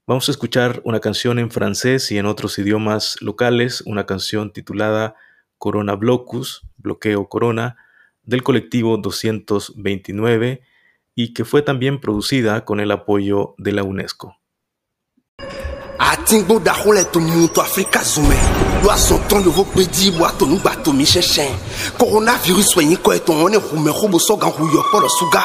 Vamos 0.06 0.28
a 0.28 0.34
escuchar 0.34 0.82
una 0.84 1.00
canción 1.00 1.40
en 1.40 1.50
francés 1.50 2.12
y 2.12 2.18
en 2.18 2.26
otros 2.26 2.60
idiomas 2.60 3.16
locales, 3.22 3.80
una 3.86 4.06
canción 4.06 4.52
titulada 4.52 5.16
Corona 5.58 5.96
Blocus, 5.96 6.68
Bloqueo 6.76 7.30
Corona, 7.30 7.78
del 8.24 8.44
colectivo 8.44 8.98
229 8.98 10.62
y 11.16 11.34
que 11.34 11.46
fue 11.46 11.62
también 11.62 12.02
producida 12.02 12.66
con 12.66 12.82
el 12.82 12.92
apoyo 12.92 13.56
de 13.58 13.72
la 13.72 13.84
UNESCO. 13.84 14.36
Atingbo 16.00 16.60
daxo 16.60 16.92
le 16.92 17.04
to 17.12 17.20
mu 17.20 17.48
to 17.48 17.62
afrika 17.62 18.04
zume. 18.04 18.38
Lo 18.84 18.90
asɔtɔn 18.92 19.44
yovo 19.46 19.64
kpedzi 19.66 20.12
bo 20.12 20.26
ato 20.26 20.46
nugba 20.46 20.72
to 20.84 20.94
mi 20.94 21.06
sɛsɛ 21.06 21.46
coronavirus 21.98 22.76
wɔ 22.76 22.82
yin 22.82 22.98
kɔ 22.98 23.16
etɔ 23.18 23.32
wɔn 23.34 23.52
ne 23.52 23.58
xume 23.58 23.92
xobo 23.92 24.18
sɔgan 24.20 24.52
hu 24.56 24.64
yɔ 24.74 24.82
kpɔlɔ 24.90 25.10
suga 25.18 25.44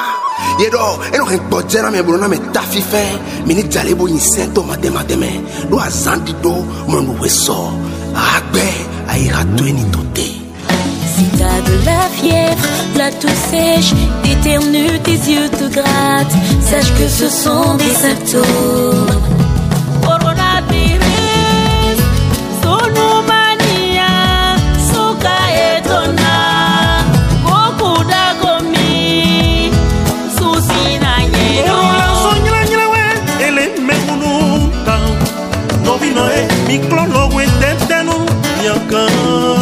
enɔ 0.65 1.25
hɛn 1.31 1.41
gbɔdze 1.49 1.83
na 1.83 1.91
mɛ 1.91 2.03
bolo 2.05 2.19
na 2.19 2.29
mɛ 2.29 2.53
ta 2.53 2.61
fifɛ 2.61 3.47
mi 3.47 3.55
ni 3.55 3.63
dzale 3.63 3.95
bo 3.95 4.07
yin 4.07 4.19
sɛ 4.19 4.53
tɔ 4.55 4.61
madɛmadɛmɛ 4.69 5.31
lo 5.71 5.79
azan 5.79 6.25
di 6.25 6.33
do 6.43 6.53
mɔnu 6.91 7.19
we 7.21 7.29
sɔ 7.29 7.57
agbɛ 8.15 8.67
ayi 9.09 9.27
ha 9.29 9.43
to 9.57 9.65
eni 9.65 9.85
to 9.93 10.01
te. 10.15 10.29
Si 11.15 11.25
t'as 11.39 11.61
de 11.67 11.75
la 11.87 12.01
fièvre, 12.17 12.69
la 12.97 13.11
toux 13.11 13.37
sèche, 13.51 13.93
t'éternues, 14.23 14.99
tes 15.03 15.21
yeux 15.31 15.49
te 15.51 15.67
grattent, 15.77 16.37
sache 16.63 16.93
que 16.95 17.09
ce 17.09 17.29
sont 17.29 17.75
des 17.75 17.95
symptômes. 17.95 19.20
miklolo 36.71 37.29
wetete 37.35 37.99
nu 38.07 38.17
miakan 38.63 39.60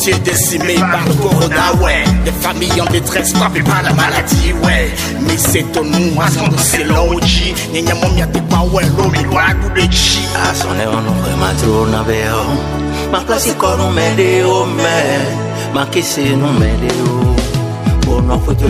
sont-ils 0.00 0.22
décimés 0.22 0.76
par 0.76 1.04
le 1.06 1.14
corona, 1.14 1.74
ouais. 1.82 2.04
Des 2.24 2.32
familles 2.32 2.80
en 2.80 2.90
détresse 2.90 3.32
frappées 3.32 3.62
par 3.62 3.82
la 3.82 3.92
maladie, 3.92 4.52
ouais. 4.64 4.90
Mais 5.20 5.36
c'est 5.36 5.76
au 5.76 5.84
nous, 5.84 6.20
à 6.20 6.26
c'est 6.58 6.84
l'OG 6.84 7.54
Nyanya 7.72 7.94
mom 7.94 8.16
ya 8.16 8.26
te 8.26 8.38
pa 8.38 8.60
ouais, 8.72 8.84
l'homme 8.96 9.12
il 9.14 9.28
doit 9.28 9.54
goûter 9.60 9.88
chi 9.90 10.20
A 10.34 10.54
son 10.54 10.68
on 10.68 10.98
ouvre 10.98 11.36
ma 11.38 11.52
tourne 11.60 11.94
à 11.94 12.04
Ma 13.12 13.20
place 13.20 13.48
est 13.48 13.58
corps, 13.58 13.78
on 13.80 13.90
m'aide, 13.90 14.44
oh 14.46 14.66
mais 14.76 15.74
Ma 15.74 15.86
kisse, 15.86 16.18
nous 16.18 16.46
oh 16.46 17.36
Bon, 18.06 18.22
on 18.30 18.38
peut 18.38 18.54
te 18.54 18.64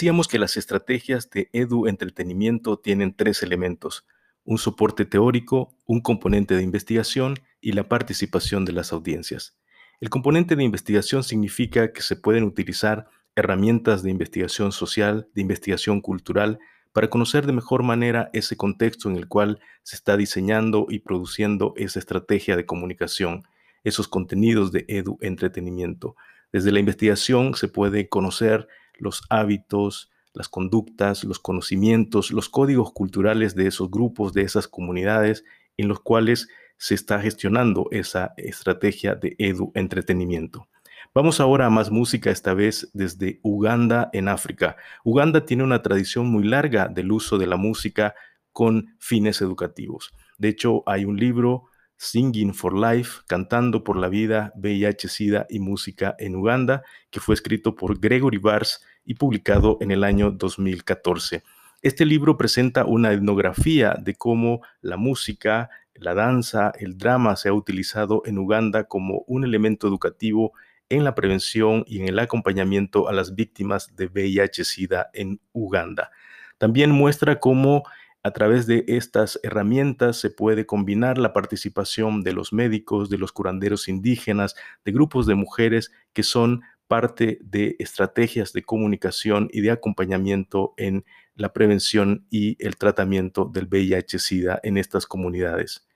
Decíamos 0.00 0.28
que 0.28 0.38
las 0.38 0.56
estrategias 0.56 1.28
de 1.28 1.50
edu 1.52 1.86
entretenimiento 1.86 2.78
tienen 2.78 3.14
tres 3.14 3.42
elementos, 3.42 4.06
un 4.44 4.56
soporte 4.56 5.04
teórico, 5.04 5.76
un 5.84 6.00
componente 6.00 6.56
de 6.56 6.62
investigación 6.62 7.34
y 7.60 7.72
la 7.72 7.86
participación 7.86 8.64
de 8.64 8.72
las 8.72 8.94
audiencias. 8.94 9.58
El 10.00 10.08
componente 10.08 10.56
de 10.56 10.64
investigación 10.64 11.22
significa 11.22 11.92
que 11.92 12.00
se 12.00 12.16
pueden 12.16 12.44
utilizar 12.44 13.10
herramientas 13.36 14.02
de 14.02 14.08
investigación 14.08 14.72
social, 14.72 15.28
de 15.34 15.42
investigación 15.42 16.00
cultural, 16.00 16.60
para 16.94 17.10
conocer 17.10 17.44
de 17.44 17.52
mejor 17.52 17.82
manera 17.82 18.30
ese 18.32 18.56
contexto 18.56 19.10
en 19.10 19.16
el 19.16 19.28
cual 19.28 19.60
se 19.82 19.96
está 19.96 20.16
diseñando 20.16 20.86
y 20.88 21.00
produciendo 21.00 21.74
esa 21.76 21.98
estrategia 21.98 22.56
de 22.56 22.64
comunicación, 22.64 23.42
esos 23.84 24.08
contenidos 24.08 24.72
de 24.72 24.86
edu 24.88 25.18
entretenimiento. 25.20 26.16
Desde 26.54 26.72
la 26.72 26.80
investigación 26.80 27.54
se 27.54 27.68
puede 27.68 28.08
conocer 28.08 28.66
los 29.00 29.22
hábitos, 29.28 30.10
las 30.32 30.48
conductas, 30.48 31.24
los 31.24 31.38
conocimientos, 31.38 32.30
los 32.30 32.48
códigos 32.48 32.92
culturales 32.92 33.54
de 33.54 33.66
esos 33.66 33.90
grupos, 33.90 34.32
de 34.32 34.42
esas 34.42 34.68
comunidades 34.68 35.44
en 35.76 35.88
los 35.88 36.00
cuales 36.00 36.48
se 36.76 36.94
está 36.94 37.20
gestionando 37.20 37.88
esa 37.90 38.32
estrategia 38.36 39.14
de 39.14 39.34
edu 39.38 39.72
entretenimiento. 39.74 40.68
Vamos 41.12 41.40
ahora 41.40 41.66
a 41.66 41.70
más 41.70 41.90
música, 41.90 42.30
esta 42.30 42.54
vez 42.54 42.88
desde 42.92 43.40
Uganda 43.42 44.10
en 44.12 44.28
África. 44.28 44.76
Uganda 45.04 45.44
tiene 45.44 45.64
una 45.64 45.82
tradición 45.82 46.26
muy 46.30 46.44
larga 46.44 46.88
del 46.88 47.10
uso 47.10 47.36
de 47.36 47.46
la 47.46 47.56
música 47.56 48.14
con 48.52 48.94
fines 48.98 49.40
educativos. 49.40 50.12
De 50.38 50.48
hecho, 50.48 50.82
hay 50.86 51.04
un 51.04 51.16
libro, 51.16 51.64
Singing 52.02 52.54
for 52.54 52.74
Life, 52.74 53.20
Cantando 53.26 53.84
por 53.84 53.98
la 53.98 54.08
Vida, 54.08 54.54
VIH, 54.56 55.06
SIDA 55.06 55.46
y 55.50 55.58
Música 55.60 56.16
en 56.18 56.34
Uganda, 56.34 56.82
que 57.10 57.20
fue 57.20 57.34
escrito 57.34 57.76
por 57.76 58.00
Gregory 58.00 58.38
Bars 58.38 58.82
y 59.04 59.16
publicado 59.16 59.76
en 59.82 59.90
el 59.90 60.02
año 60.02 60.30
2014. 60.30 61.42
Este 61.82 62.06
libro 62.06 62.38
presenta 62.38 62.86
una 62.86 63.12
etnografía 63.12 63.98
de 64.00 64.14
cómo 64.14 64.62
la 64.80 64.96
música, 64.96 65.68
la 65.92 66.14
danza, 66.14 66.72
el 66.78 66.96
drama 66.96 67.36
se 67.36 67.50
ha 67.50 67.52
utilizado 67.52 68.22
en 68.24 68.38
Uganda 68.38 68.84
como 68.84 69.22
un 69.26 69.44
elemento 69.44 69.86
educativo 69.86 70.54
en 70.88 71.04
la 71.04 71.14
prevención 71.14 71.84
y 71.86 72.00
en 72.00 72.08
el 72.08 72.18
acompañamiento 72.18 73.10
a 73.10 73.12
las 73.12 73.34
víctimas 73.34 73.94
de 73.94 74.08
VIH-Sida 74.08 75.10
en 75.12 75.38
Uganda. 75.52 76.10
También 76.56 76.92
muestra 76.92 77.40
cómo 77.40 77.84
a 78.22 78.32
través 78.32 78.66
de 78.66 78.84
estas 78.86 79.40
herramientas 79.42 80.18
se 80.18 80.30
puede 80.30 80.66
combinar 80.66 81.18
la 81.18 81.32
participación 81.32 82.22
de 82.22 82.32
los 82.32 82.52
médicos, 82.52 83.08
de 83.08 83.18
los 83.18 83.32
curanderos 83.32 83.88
indígenas, 83.88 84.54
de 84.84 84.92
grupos 84.92 85.26
de 85.26 85.34
mujeres 85.34 85.90
que 86.12 86.22
son 86.22 86.62
parte 86.86 87.38
de 87.42 87.76
estrategias 87.78 88.52
de 88.52 88.62
comunicación 88.62 89.48
y 89.52 89.60
de 89.60 89.70
acompañamiento 89.70 90.74
en 90.76 91.04
la 91.34 91.52
prevención 91.52 92.26
y 92.30 92.56
el 92.64 92.76
tratamiento 92.76 93.44
del 93.44 93.68
VIH-Sida 93.68 94.60
en 94.64 94.76
estas 94.76 95.06
comunidades. 95.06 95.86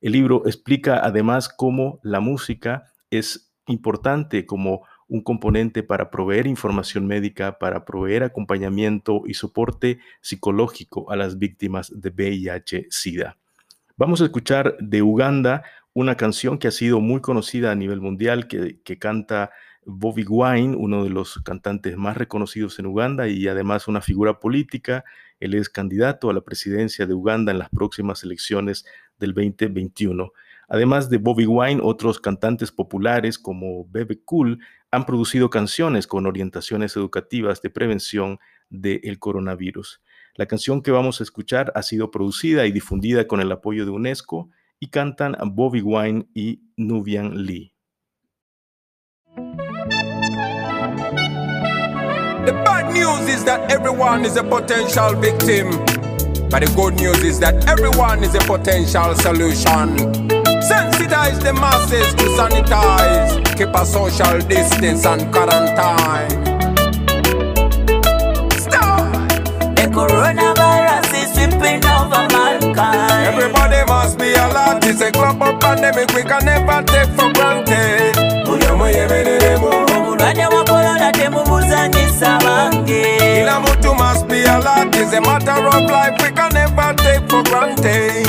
El 0.00 0.12
libro 0.12 0.42
explica 0.46 1.00
además 1.04 1.48
cómo 1.48 2.00
la 2.02 2.20
música 2.20 2.92
es 3.10 3.52
importante 3.66 4.44
como 4.44 4.86
un 5.10 5.20
componente 5.22 5.82
para 5.82 6.10
proveer 6.10 6.46
información 6.46 7.06
médica, 7.06 7.58
para 7.58 7.84
proveer 7.84 8.22
acompañamiento 8.22 9.24
y 9.26 9.34
soporte 9.34 9.98
psicológico 10.20 11.10
a 11.10 11.16
las 11.16 11.36
víctimas 11.36 11.92
de 11.94 12.10
VIH-Sida. 12.10 13.36
Vamos 13.96 14.20
a 14.20 14.24
escuchar 14.24 14.76
de 14.78 15.02
Uganda 15.02 15.64
una 15.92 16.16
canción 16.16 16.58
que 16.58 16.68
ha 16.68 16.70
sido 16.70 17.00
muy 17.00 17.20
conocida 17.20 17.72
a 17.72 17.74
nivel 17.74 18.00
mundial, 18.00 18.46
que, 18.46 18.98
canta 18.98 19.50
Bobby 19.84 20.24
Wine, 20.28 20.76
uno 20.76 21.02
de 21.02 21.10
los 21.10 21.40
cantantes 21.42 21.96
más 21.96 22.16
reconocidos 22.16 22.78
en 22.78 22.86
Uganda 22.86 23.26
y 23.26 23.48
además 23.48 23.88
una 23.88 24.00
figura 24.00 24.38
política. 24.38 25.04
Él 25.40 25.54
es 25.54 25.68
candidato 25.68 26.30
a 26.30 26.34
la 26.34 26.42
presidencia 26.42 27.06
de 27.06 27.14
Uganda 27.14 27.50
en 27.50 27.58
las 27.58 27.68
próximas 27.70 28.22
elecciones 28.22 28.86
del 29.18 29.34
2021. 29.34 30.32
Además 30.68 31.10
de 31.10 31.18
Bobby 31.18 31.46
Wine, 31.46 31.80
otros 31.82 32.20
cantantes 32.20 32.70
populares 32.70 33.40
como 33.40 33.84
Bebe 33.90 34.20
Cool 34.24 34.60
han 34.90 35.06
producido 35.06 35.50
canciones 35.50 36.06
con 36.06 36.26
orientaciones 36.26 36.96
educativas 36.96 37.62
de 37.62 37.70
prevención 37.70 38.38
del 38.68 39.18
coronavirus. 39.18 40.00
La 40.34 40.46
canción 40.46 40.82
que 40.82 40.90
vamos 40.90 41.20
a 41.20 41.24
escuchar 41.24 41.72
ha 41.74 41.82
sido 41.82 42.10
producida 42.10 42.66
y 42.66 42.72
difundida 42.72 43.26
con 43.26 43.40
el 43.40 43.52
apoyo 43.52 43.84
de 43.84 43.90
UNESCO 43.90 44.50
y 44.78 44.88
cantan 44.88 45.36
Bobby 45.52 45.82
Wine 45.82 46.28
y 46.34 46.62
Nubian 46.76 47.44
Lee. 47.44 47.74
The 52.46 52.52
bad 52.64 52.92
news 52.92 53.28
is 53.28 53.44
that 53.44 53.70
everyone 53.70 54.24
is 54.24 54.36
a 54.36 54.42
potential 54.42 55.14
victim. 55.14 55.70
But 56.50 56.64
the 56.64 56.72
good 56.74 56.94
news 56.94 57.22
is 57.22 57.38
that 57.40 57.68
everyone 57.68 58.24
is 58.24 58.34
a 58.34 58.40
potential 58.40 59.14
solution. 59.14 60.39
Sensitize 60.70 61.38
the 61.42 61.52
masses 61.52 62.14
to 62.14 62.24
sanitize. 62.38 63.30
Keep 63.58 63.74
a 63.74 63.84
social 63.84 64.38
distance 64.48 65.04
and 65.06 65.22
quarantine. 65.32 66.44
The 69.76 69.86
coronavirus 69.96 71.10
is 71.20 71.28
sweeping 71.34 71.82
over 71.96 72.22
mankind. 72.34 73.26
Everybody 73.30 73.80
must 73.88 74.18
be 74.18 74.32
alert. 74.34 74.84
It's 74.84 75.00
a 75.00 75.10
global 75.10 75.58
pandemic 75.58 76.12
we 76.14 76.22
can 76.22 76.44
never 76.44 76.82
take 76.86 77.10
for 77.18 77.32
granted. 77.32 78.16
Omulwadde 79.96 80.46
wa 80.54 80.64
corona 80.64 81.12
temubuzanyisa 81.12 82.38
bange. 82.44 83.02
Kila 83.18 83.60
mtu 83.60 83.94
must 83.94 84.26
be 84.28 84.42
alert. 84.44 84.94
It's 84.94 85.12
a 85.12 85.20
matter 85.20 85.66
of 85.66 85.90
life 85.90 86.16
we 86.22 86.30
can 86.30 86.52
never 86.52 86.94
take 86.96 87.28
for 87.28 87.42
granted. 87.42 88.26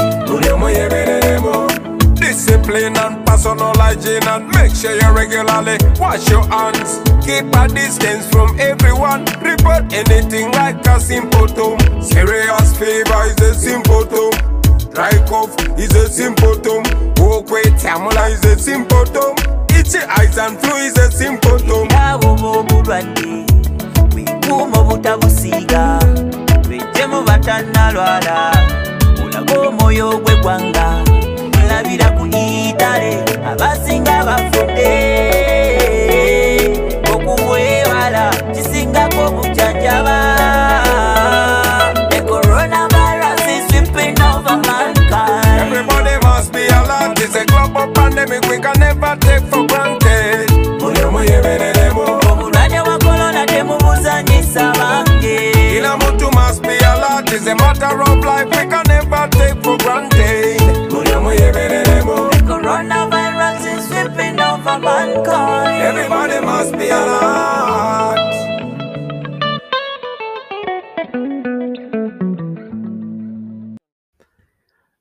Discipline 2.21 2.95
and 2.97 3.25
personal 3.25 3.73
hygiene 3.75 4.23
and 4.27 4.47
make 4.55 4.73
sure 4.75 4.93
you 4.93 5.11
regularly 5.11 5.77
wash 5.99 6.29
your 6.29 6.45
hands. 6.47 7.01
Keep 7.25 7.53
a 7.55 7.67
distance 7.67 8.29
from 8.29 8.57
everyone. 8.59 9.25
Report 9.41 9.91
anything 9.91 10.51
like 10.51 10.85
a 10.87 10.99
symptom. 10.99 11.79
Serious 12.01 12.77
fever 12.77 13.23
is 13.25 13.41
a 13.41 13.53
symptom. 13.53 14.31
Dry 14.93 15.11
cough 15.27 15.55
is 15.77 15.93
a 15.95 16.07
symptom. 16.07 16.83
Walkway 17.17 17.63
tamula 17.81 18.29
is 18.31 18.45
a 18.45 18.57
symptom. 18.57 19.35
Itchy 19.75 19.99
eyes 19.99 20.37
and 20.37 20.59
flu 20.59 20.75
is 20.75 20.97
a 20.97 21.11
symptom. 21.11 21.57
Bwekuuma 21.57 22.01
olabira 31.81 32.07
ku 32.17 32.23
itale 32.29 33.13
abasinga 33.51 34.15
bafudde 34.27 34.93
okubwewala 37.13 38.25
kisingako 38.53 39.19
obujjanjaba 39.29 40.10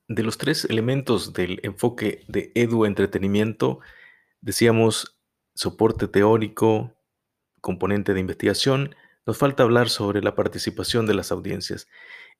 De 0.08 0.22
los 0.22 0.38
tres 0.38 0.64
elementos 0.64 1.32
del 1.32 1.60
enfoque 1.62 2.24
de 2.28 2.52
edu 2.54 2.84
entretenimiento, 2.84 3.80
decíamos 4.40 5.16
soporte 5.54 6.08
teórico, 6.08 6.94
componente 7.60 8.14
de 8.14 8.20
investigación, 8.20 8.94
nos 9.26 9.38
falta 9.38 9.62
hablar 9.62 9.88
sobre 9.88 10.22
la 10.22 10.34
participación 10.34 11.06
de 11.06 11.14
las 11.14 11.32
audiencias. 11.32 11.88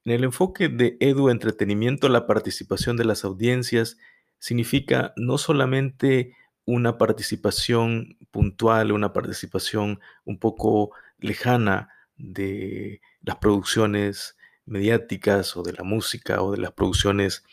En 0.05 0.13
el 0.13 0.25
enfoque 0.25 0.69
de 0.69 0.97
edu 1.01 1.29
entretenimiento, 1.29 2.09
la 2.09 2.27
participación 2.27 2.97
de 2.97 3.05
las 3.05 3.25
audiencias 3.25 3.99
significa 4.39 5.13
no 5.17 5.39
solamente 5.39 6.35
una 6.71 6.99
participación 6.99 8.17
puntual, 8.31 8.93
una 8.93 9.13
participación 9.13 10.01
un 10.25 10.39
poco 10.39 10.93
lejana 11.19 11.91
de 12.17 13.01
las 13.23 13.37
producciones 13.37 14.37
mediáticas 14.67 15.57
o 15.57 15.63
de 15.63 15.73
la 15.73 15.83
música 15.83 16.43
o 16.43 16.53
de 16.53 16.59
las 16.59 16.73
producciones 16.73 17.45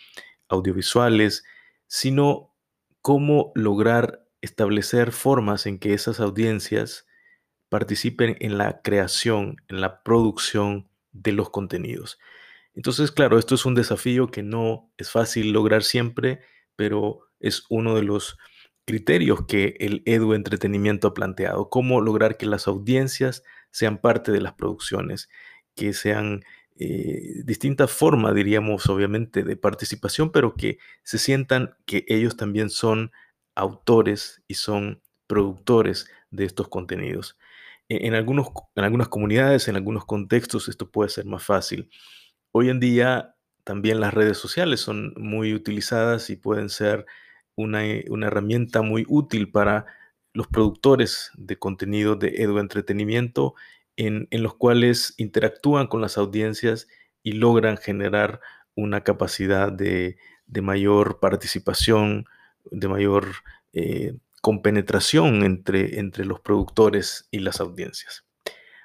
audiovisuales, 0.49 1.43
sino 1.87 2.53
cómo 3.01 3.51
lograr 3.55 4.27
establecer 4.41 5.11
formas 5.11 5.65
en 5.65 5.79
que 5.79 5.93
esas 5.93 6.19
audiencias 6.19 7.07
participen 7.69 8.37
en 8.39 8.57
la 8.57 8.81
creación, 8.81 9.57
en 9.67 9.81
la 9.81 10.03
producción 10.03 10.89
de 11.11 11.31
los 11.31 11.49
contenidos. 11.49 12.19
Entonces, 12.75 13.11
claro, 13.11 13.39
esto 13.39 13.55
es 13.55 13.65
un 13.65 13.73
desafío 13.73 14.29
que 14.29 14.43
no 14.43 14.91
es 14.97 15.09
fácil 15.09 15.51
lograr 15.51 15.83
siempre, 15.83 16.41
pero 16.75 17.21
es 17.39 17.65
uno 17.69 17.95
de 17.95 18.03
los 18.03 18.37
criterios 18.87 19.45
que 19.47 19.77
el 19.81 20.03
Edu 20.07 20.33
Entretenimiento 20.35 21.09
ha 21.09 21.15
planteado, 21.15 21.69
cómo 21.69 22.01
lograr 22.01 22.37
que 22.37 22.47
las 22.47 22.67
audiencias 22.69 23.43
sean 23.71 23.99
parte 23.99 24.31
de 24.33 24.41
las 24.41 24.53
producciones, 24.55 25.29
que 25.75 25.93
sean 25.93 26.43
eh, 26.79 27.43
distintas 27.45 27.91
formas, 27.91 28.35
diríamos, 28.35 28.87
obviamente, 28.89 29.43
de 29.43 29.57
participación, 29.57 30.31
pero 30.31 30.55
que 30.55 30.79
se 31.03 31.19
sientan 31.19 31.75
que 31.85 32.05
ellos 32.09 32.37
también 32.37 32.69
son 32.71 33.11
autores 33.55 34.43
y 34.47 34.55
son 34.55 35.01
productores 35.27 36.09
de 36.31 36.45
estos 36.45 36.69
contenidos. 36.69 37.37
E- 37.89 38.07
En, 38.07 38.15
algunos, 38.15 38.49
en 38.75 38.83
algunas 38.85 39.09
comunidades, 39.09 39.67
en 39.67 39.75
algunos 39.75 40.05
contextos, 40.05 40.69
esto 40.69 40.89
puede 40.91 41.09
ser 41.09 41.25
más 41.25 41.43
fácil. 41.43 41.89
Hoy 42.51 42.69
en 42.69 42.79
día 42.79 43.35
también 43.63 43.99
las 43.99 44.13
redes 44.13 44.37
sociales 44.37 44.79
son 44.79 45.13
muy 45.17 45.53
utilizadas 45.53 46.29
y 46.29 46.35
pueden 46.37 46.69
ser 46.69 47.05
una, 47.57 47.85
eh, 47.85 48.05
una 48.09 48.27
herramienta 48.27 48.81
muy 48.81 49.05
útil 49.09 49.51
para 49.51 49.85
los 50.33 50.47
productores 50.47 51.31
de 51.35 51.57
contenido 51.57 52.15
de 52.15 52.43
eduentretenimiento 52.43 53.55
en, 53.97 54.27
en 54.31 54.43
los 54.43 54.55
cuales 54.55 55.15
interactúan 55.17 55.87
con 55.87 55.99
las 55.99 56.17
audiencias 56.17 56.87
y 57.23 57.33
logran 57.33 57.77
generar 57.77 58.39
una 58.75 59.03
capacidad 59.03 59.71
de, 59.71 60.17
de 60.45 60.61
mayor 60.61 61.19
participación, 61.19 62.25
de 62.69 62.87
mayor 62.87 63.27
eh, 63.73 64.15
compenetración 64.41 65.43
entre, 65.43 65.99
entre 65.99 66.25
los 66.25 66.39
productores 66.39 67.27
y 67.31 67.39
las 67.39 67.59
audiencias. 67.59 68.23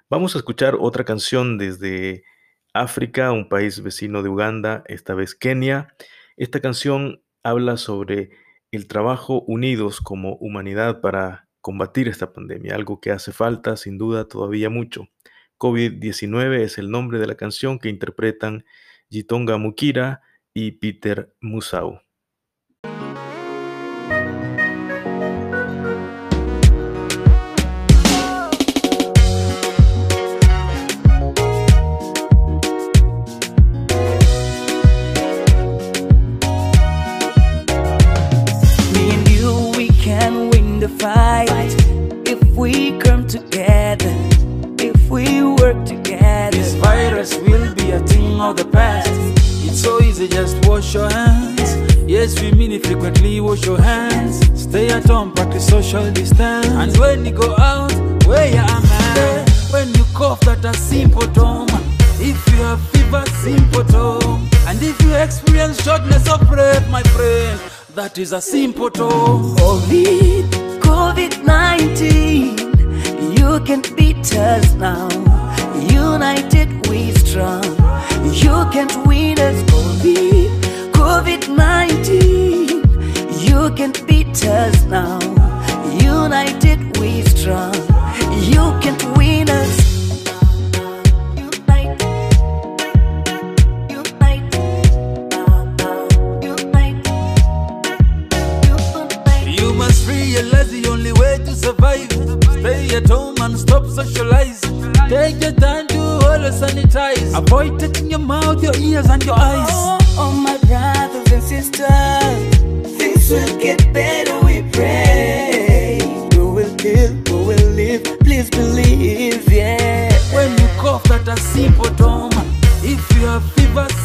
Vamos 0.09 0.35
a 0.35 0.39
escuchar 0.39 0.77
otra 0.81 1.05
canción 1.05 1.59
desde 1.59 2.25
África, 2.73 3.33
un 3.33 3.51
país 3.51 3.83
vecino 3.83 4.23
de 4.23 4.31
Uganda, 4.31 4.83
esta 4.87 5.13
vez 5.13 5.35
Kenia. 5.35 5.95
Esta 6.39 6.61
canción 6.61 7.23
habla 7.43 7.77
sobre 7.77 8.31
el 8.73 8.89
trabajo 8.89 9.43
unidos 9.43 10.01
como 10.01 10.37
humanidad 10.37 11.01
para 11.01 11.49
combatir 11.61 12.09
esta 12.09 12.33
pandemia, 12.33 12.75
algo 12.75 13.01
que 13.01 13.13
hace 13.13 13.31
falta 13.31 13.77
sin 13.77 13.99
duda 13.99 14.27
todavía 14.27 14.71
mucho. 14.71 15.09
COVID-19 15.59 16.61
es 16.63 16.79
el 16.79 16.91
nombre 16.91 17.21
de 17.21 17.27
la 17.27 17.37
canción 17.37 17.79
que 17.79 17.89
interpretan 17.89 18.65
Gitonga 19.11 19.59
Mukira 19.59 20.23
y 20.55 20.73
Peter 20.73 21.35
Musau. 21.41 22.01
Social 55.93 56.13
distance. 56.13 56.67
And 56.69 56.97
when 56.97 57.27
you 57.27 57.33
go 57.33 57.55
out, 57.57 57.93
wear 58.27 58.47
your 58.47 58.81
man. 58.91 59.47
When 59.71 59.89
you 59.95 60.05
cough, 60.15 60.41
that 60.41 60.65
a 60.65 60.73
symptom. 60.75 61.67
If 62.19 62.39
you 62.51 62.63
have 62.65 62.81
fever, 62.91 63.25
symptom. 63.45 64.49
And 64.69 64.83
if 64.83 65.01
you 65.03 65.15
experience 65.15 65.83
shortness 65.85 66.27
of 66.33 66.49
breath, 66.49 66.89
my 66.89 67.03
friend, 67.03 67.61
that 67.95 68.17
is 68.17 68.33
a 68.33 68.41
symptom. 68.41 68.93
COVID, 69.61 70.49
COVID 70.81 71.45
19, 71.45 72.32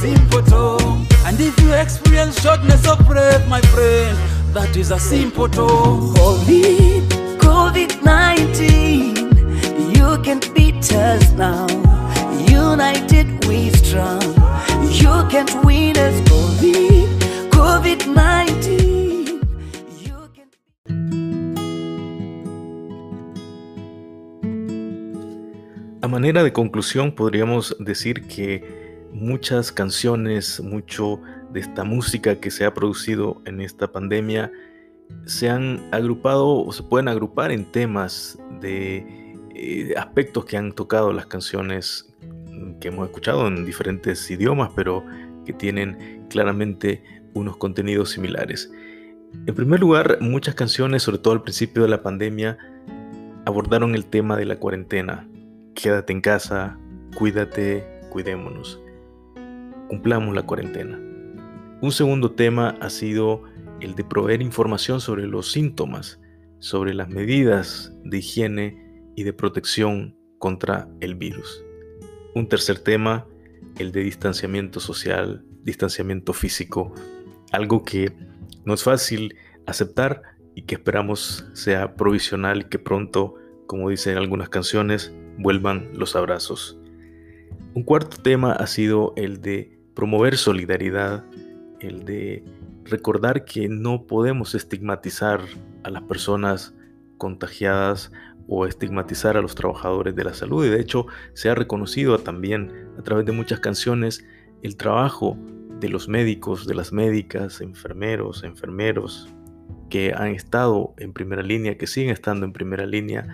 fever, 0.07 0.41
symptom. 0.41 1.07
And 1.25 1.39
if 1.39 1.59
you 1.59 1.73
experience 1.73 2.41
shortness 2.41 2.87
of 2.87 3.05
breath, 3.07 3.47
my 3.47 3.61
friend, 3.73 4.17
that 4.53 4.75
is 4.75 4.91
a 4.91 4.99
symptom. 4.99 6.13
COVID, 6.15 7.07
COVID 7.37 8.03
19, 8.03 9.95
you 9.95 10.17
can 10.23 10.39
beat 10.53 10.91
us 10.93 11.31
now. 11.33 11.67
United 12.47 13.45
we 13.47 13.69
strong. 13.71 14.21
You 14.91 15.27
can't 15.29 15.53
win 15.65 15.97
us, 15.97 16.15
COVID, 16.29 17.09
COVID 17.51 17.99
19. 18.07 18.47
A 26.01 26.07
manera 26.07 26.41
de 26.41 26.53
conclusión 26.53 27.11
podríamos 27.11 27.75
decir 27.79 28.27
que 28.27 28.86
muchas 29.17 29.71
canciones, 29.71 30.59
mucho 30.61 31.21
de 31.51 31.59
esta 31.59 31.83
música 31.83 32.39
que 32.39 32.51
se 32.51 32.65
ha 32.65 32.73
producido 32.73 33.41
en 33.45 33.61
esta 33.61 33.91
pandemia 33.91 34.51
se 35.25 35.49
han 35.49 35.87
agrupado 35.91 36.47
o 36.47 36.71
se 36.71 36.83
pueden 36.83 37.07
agrupar 37.07 37.51
en 37.51 37.65
temas 37.71 38.37
de 38.61 39.35
eh, 39.55 39.93
aspectos 39.97 40.45
que 40.45 40.57
han 40.57 40.73
tocado 40.73 41.13
las 41.13 41.25
canciones 41.25 42.13
que 42.79 42.89
hemos 42.89 43.07
escuchado 43.07 43.47
en 43.47 43.65
diferentes 43.65 44.29
idiomas, 44.29 44.71
pero 44.75 45.03
que 45.45 45.53
tienen 45.53 46.25
claramente 46.29 47.03
unos 47.33 47.57
contenidos 47.57 48.11
similares. 48.11 48.71
En 49.45 49.55
primer 49.55 49.79
lugar, 49.79 50.17
muchas 50.21 50.55
canciones, 50.55 51.03
sobre 51.03 51.19
todo 51.19 51.33
al 51.33 51.43
principio 51.43 51.83
de 51.83 51.89
la 51.89 52.01
pandemia, 52.01 52.57
abordaron 53.45 53.95
el 53.95 54.05
tema 54.05 54.35
de 54.37 54.45
la 54.45 54.57
cuarentena. 54.57 55.27
Quédate 55.75 56.13
en 56.13 56.21
casa, 56.21 56.77
cuídate, 57.15 57.83
cuidémonos. 58.09 58.79
Cumplamos 59.87 60.35
la 60.35 60.43
cuarentena. 60.43 60.99
Un 61.81 61.91
segundo 61.91 62.31
tema 62.31 62.75
ha 62.81 62.89
sido 62.89 63.43
el 63.79 63.95
de 63.95 64.03
proveer 64.03 64.41
información 64.41 64.99
sobre 64.99 65.27
los 65.27 65.51
síntomas, 65.51 66.19
sobre 66.59 66.93
las 66.93 67.07
medidas 67.07 67.93
de 68.03 68.17
higiene 68.17 69.03
y 69.15 69.23
de 69.23 69.31
protección 69.31 70.17
contra 70.39 70.89
el 70.99 71.15
virus. 71.15 71.63
Un 72.35 72.49
tercer 72.49 72.79
tema, 72.79 73.27
el 73.79 73.93
de 73.93 74.01
distanciamiento 74.01 74.79
social, 74.81 75.45
distanciamiento 75.63 76.33
físico, 76.33 76.93
algo 77.51 77.83
que 77.83 78.11
no 78.65 78.73
es 78.73 78.83
fácil 78.83 79.35
aceptar 79.65 80.21
y 80.53 80.63
que 80.63 80.75
esperamos 80.75 81.45
sea 81.53 81.95
provisional 81.95 82.61
y 82.61 82.63
que 82.65 82.79
pronto, 82.79 83.35
como 83.67 83.89
dicen 83.89 84.17
algunas 84.17 84.49
canciones, 84.49 85.13
vuelvan 85.37 85.91
los 85.93 86.15
abrazos. 86.17 86.77
Un 87.73 87.83
cuarto 87.83 88.17
tema 88.17 88.53
ha 88.53 88.65
sido 88.65 89.13
el 89.15 89.41
de 89.41 89.76
promover 89.97 90.37
solidaridad, 90.37 91.25
el 91.79 92.05
de 92.05 92.43
recordar 92.83 93.45
que 93.45 93.67
no 93.67 94.03
podemos 94.03 94.53
estigmatizar 94.53 95.41
a 95.83 95.89
las 95.89 96.03
personas 96.03 96.75
contagiadas 97.17 98.11
o 98.47 98.67
estigmatizar 98.67 99.37
a 99.37 99.41
los 99.41 99.55
trabajadores 99.55 100.15
de 100.15 100.23
la 100.23 100.35
salud. 100.35 100.63
Y 100.63 100.69
de 100.69 100.79
hecho 100.79 101.07
se 101.33 101.49
ha 101.49 101.55
reconocido 101.55 102.19
también 102.19 102.91
a 102.99 103.01
través 103.01 103.25
de 103.25 103.31
muchas 103.31 103.59
canciones 103.59 104.23
el 104.61 104.77
trabajo 104.77 105.35
de 105.79 105.89
los 105.89 106.07
médicos, 106.07 106.67
de 106.67 106.75
las 106.75 106.93
médicas, 106.93 107.59
enfermeros, 107.59 108.43
enfermeros 108.43 109.27
que 109.89 110.13
han 110.13 110.27
estado 110.27 110.93
en 110.99 111.11
primera 111.11 111.41
línea, 111.41 111.75
que 111.75 111.87
siguen 111.87 112.11
estando 112.11 112.45
en 112.45 112.53
primera 112.53 112.85
línea. 112.85 113.25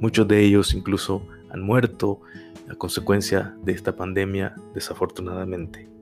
Muchos 0.00 0.26
de 0.26 0.40
ellos 0.40 0.74
incluso 0.74 1.24
han 1.52 1.62
muerto 1.62 2.22
a 2.68 2.74
consecuencia 2.74 3.56
de 3.62 3.70
esta 3.70 3.94
pandemia, 3.94 4.56
desafortunadamente. 4.74 5.97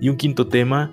Y 0.00 0.08
un 0.08 0.16
quinto 0.16 0.48
tema, 0.48 0.92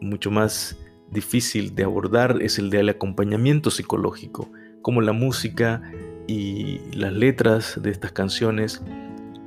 mucho 0.00 0.30
más 0.30 0.78
difícil 1.10 1.74
de 1.74 1.84
abordar, 1.84 2.38
es 2.40 2.58
el 2.58 2.70
del 2.70 2.88
acompañamiento 2.88 3.70
psicológico, 3.70 4.50
como 4.82 5.00
la 5.00 5.12
música 5.12 5.82
y 6.26 6.80
las 6.94 7.12
letras 7.12 7.80
de 7.82 7.90
estas 7.90 8.12
canciones 8.12 8.82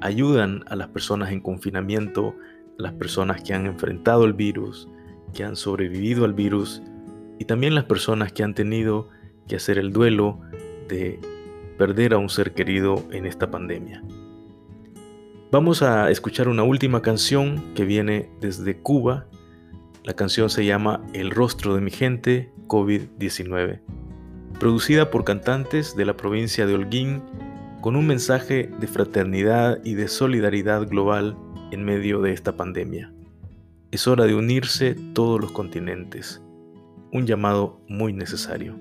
ayudan 0.01 0.63
a 0.67 0.75
las 0.75 0.89
personas 0.89 1.31
en 1.31 1.39
confinamiento, 1.39 2.35
a 2.77 2.81
las 2.81 2.93
personas 2.93 3.41
que 3.41 3.53
han 3.53 3.65
enfrentado 3.65 4.25
el 4.25 4.33
virus, 4.33 4.89
que 5.33 5.43
han 5.43 5.55
sobrevivido 5.55 6.25
al 6.25 6.33
virus 6.33 6.81
y 7.39 7.45
también 7.45 7.73
las 7.73 7.85
personas 7.85 8.31
que 8.31 8.43
han 8.43 8.53
tenido 8.53 9.09
que 9.47 9.55
hacer 9.55 9.77
el 9.77 9.91
duelo 9.91 10.41
de 10.89 11.19
perder 11.77 12.13
a 12.13 12.17
un 12.17 12.29
ser 12.29 12.53
querido 12.53 13.03
en 13.11 13.25
esta 13.25 13.49
pandemia. 13.49 14.03
Vamos 15.53 15.83
a 15.83 16.09
escuchar 16.09 16.47
una 16.47 16.63
última 16.63 17.03
canción 17.03 17.75
que 17.75 17.85
viene 17.85 18.27
desde 18.41 18.75
Cuba. 18.75 19.27
La 20.03 20.15
canción 20.15 20.49
se 20.49 20.65
llama 20.65 21.05
El 21.13 21.29
rostro 21.29 21.75
de 21.75 21.81
mi 21.81 21.91
gente 21.91 22.51
COVID-19, 22.65 23.79
producida 24.59 25.11
por 25.11 25.25
cantantes 25.25 25.95
de 25.95 26.05
la 26.05 26.17
provincia 26.17 26.65
de 26.65 26.73
Holguín 26.73 27.21
con 27.81 27.95
un 27.95 28.07
mensaje 28.07 28.71
de 28.79 28.87
fraternidad 28.87 29.79
y 29.83 29.93
de 29.93 30.07
solidaridad 30.07 30.87
global 30.87 31.37
en 31.71 31.85
medio 31.85 32.19
de 32.19 32.33
esta 32.33 32.57
pandemia. 32.57 33.13
Es 33.91 34.07
hora 34.07 34.25
de 34.25 34.33
unirse 34.33 34.95
todos 35.13 35.39
los 35.39 35.51
continentes, 35.51 36.41
un 37.11 37.27
llamado 37.27 37.79
muy 37.87 38.11
necesario. 38.11 38.75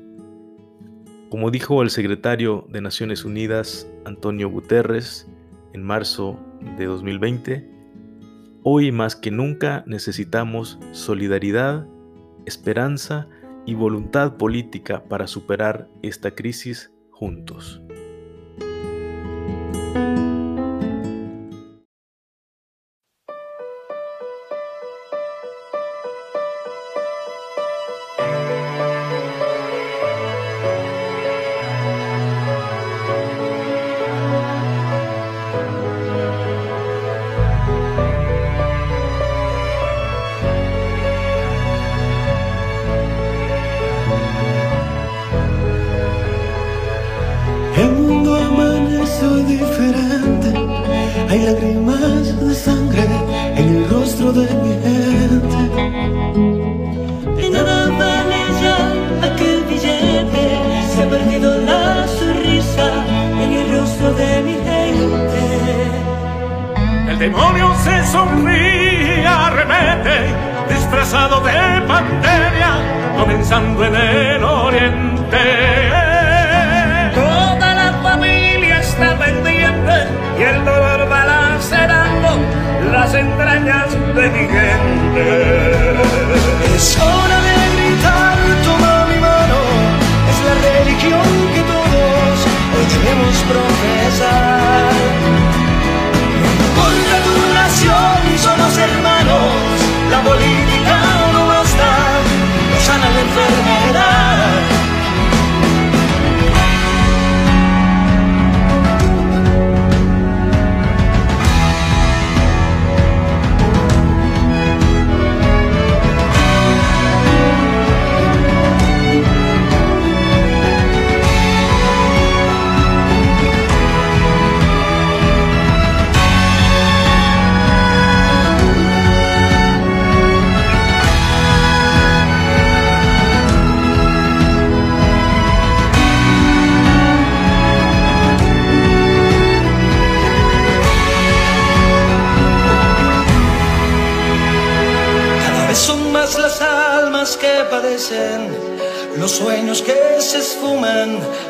Como 1.29 1.51
dijo 1.51 1.83
el 1.83 1.91
secretario 1.91 2.67
de 2.71 2.81
Naciones 2.81 3.27
Unidas, 3.27 3.87
Antonio 4.07 4.49
Guterres, 4.49 5.29
en 5.73 5.83
marzo 5.83 6.39
de 6.79 6.87
2020, 6.87 7.69
hoy 8.63 8.93
más 8.93 9.17
que 9.17 9.31
nunca 9.31 9.85
necesitamos 9.87 10.79
solidaridad, 10.93 11.87
esperanza 12.47 13.29
y 13.67 13.75
voluntad 13.75 14.37
política 14.37 15.05
para 15.05 15.27
superar 15.27 15.89
esta 16.03 16.35
crisis 16.35 16.93
juntos. 17.11 17.83
Disfrazado 71.03 71.41
de 71.41 71.83
pandemia, 71.89 72.71
comenzando 73.19 73.85
en 73.85 73.95
el 73.97 74.45
oriente. 74.45 75.39
Toda 77.13 77.75
la 77.75 77.93
familia 78.03 78.79
está 78.79 79.19
pendiente 79.19 80.07
y 80.39 80.43
el 80.43 80.65
dolor 80.65 81.11
va 81.11 81.25
lacerando 81.25 82.29
las 82.93 83.15
entrañas 83.15 83.91
de 84.15 84.31
mi 84.31 84.47
gente. 84.47 85.63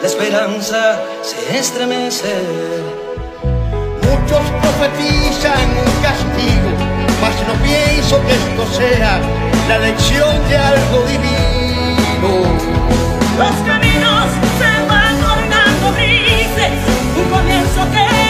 La 0.02 0.08
esperanza 0.08 1.00
se 1.22 1.58
estremece. 1.58 2.34
Muchos 4.02 4.42
profetizan 4.60 5.70
un 5.78 6.02
castigo, 6.02 6.70
mas 7.20 7.34
no 7.46 7.54
pienso 7.62 8.20
que 8.26 8.32
esto 8.32 8.66
sea 8.76 9.20
la 9.68 9.78
lección 9.78 10.48
de 10.48 10.56
algo 10.56 11.04
divino. 11.06 12.32
Los 13.38 13.54
caminos 13.64 14.26
se 14.58 14.86
van 14.88 15.20
tornando 15.20 15.92
grises, 15.96 16.72
un 17.16 17.30
comienzo 17.30 17.80
que 17.92 18.21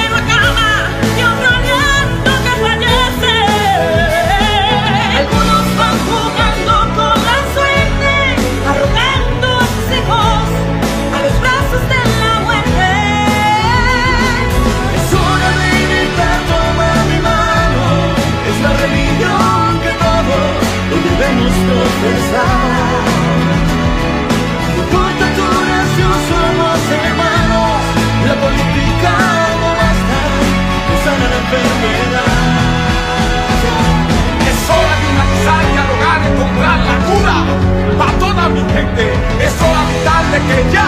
Es 39.40 39.60
hora 39.60 39.84
vital 39.88 40.30
de 40.30 40.38
que 40.38 40.72
ya 40.72 40.86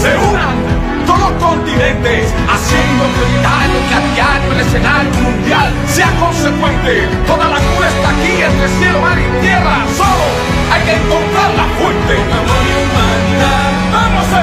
se 0.00 0.16
unan 0.16 0.99
todos 1.10 1.32
continentes, 1.42 2.30
haciendo 2.46 3.02
prioritario 3.18 3.78
que 3.90 4.54
el 4.54 4.60
escenario 4.60 5.12
mundial 5.26 5.68
sea 5.86 6.10
consecuente. 6.20 7.08
Toda 7.26 7.46
la 7.48 7.58
cura 7.58 7.88
está 7.88 8.10
aquí 8.14 8.34
entre 8.38 8.68
cielo, 8.78 9.00
mar 9.00 9.18
y 9.18 9.26
tierra. 9.42 9.76
Solo 9.98 10.26
hay 10.70 10.82
que 10.86 10.94
encontrar 11.02 11.50
la 11.58 11.66
fuente. 11.78 12.14
Amor 12.14 12.62
y 12.62 12.74
humanidad. 12.78 13.70
Vamos 13.90 14.26
a 14.30 14.40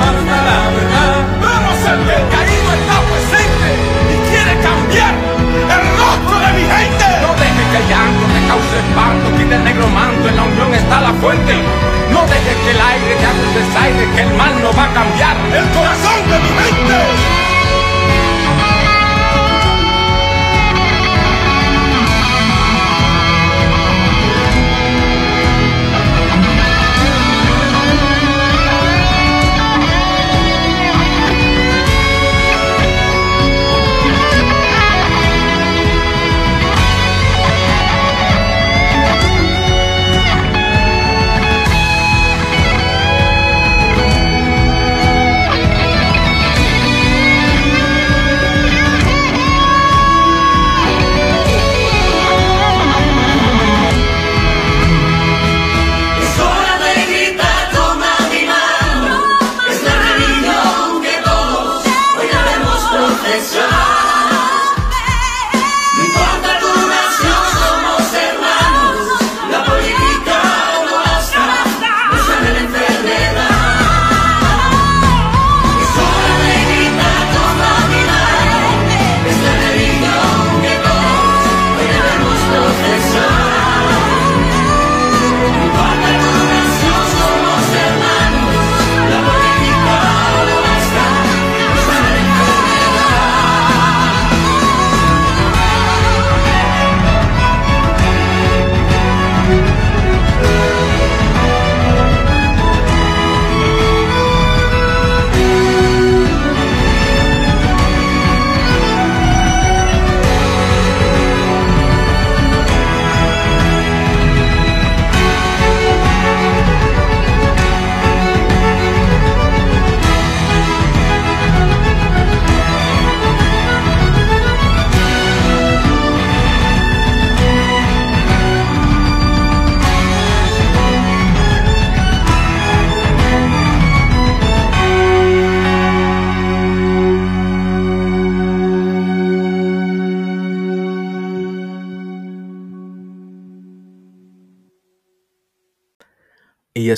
manda 0.00 0.36
la 0.50 0.60
verdad. 0.76 1.16
Vamos 1.40 1.78
a 1.88 1.92
que 2.04 2.14
el 2.20 2.26
caído 2.34 2.68
está 2.80 2.96
presente 3.08 3.68
y 4.12 4.16
quiere 4.28 4.54
cambiar 4.60 5.14
el 5.72 5.82
rostro 5.96 6.36
de 6.44 6.50
mi 6.58 6.64
gente. 6.68 7.06
No 7.24 7.30
dejes 7.40 7.66
que 7.72 7.78
el 7.80 7.86
llanto 7.88 8.24
te 8.34 8.40
cause 8.48 8.76
espanto, 8.84 9.26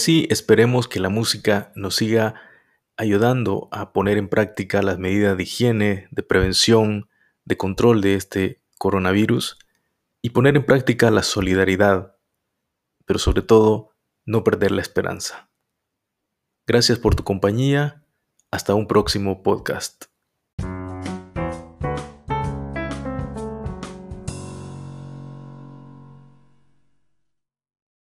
así 0.02 0.26
esperemos 0.30 0.88
que 0.88 0.98
la 0.98 1.10
música 1.10 1.70
nos 1.76 1.94
siga 1.94 2.34
ayudando 2.96 3.68
a 3.70 3.92
poner 3.92 4.18
en 4.18 4.28
práctica 4.28 4.82
las 4.82 4.98
medidas 4.98 5.36
de 5.36 5.44
higiene, 5.44 6.08
de 6.10 6.24
prevención, 6.24 7.08
de 7.44 7.56
control 7.56 8.00
de 8.00 8.16
este 8.16 8.60
coronavirus 8.78 9.60
y 10.20 10.30
poner 10.30 10.56
en 10.56 10.66
práctica 10.66 11.08
la 11.12 11.22
solidaridad, 11.22 12.16
pero 13.04 13.20
sobre 13.20 13.42
todo 13.42 13.90
no 14.26 14.42
perder 14.42 14.72
la 14.72 14.82
esperanza. 14.82 15.50
Gracias 16.66 16.98
por 16.98 17.14
tu 17.14 17.22
compañía. 17.22 18.04
Hasta 18.50 18.74
un 18.74 18.88
próximo 18.88 19.44
podcast. 19.44 20.11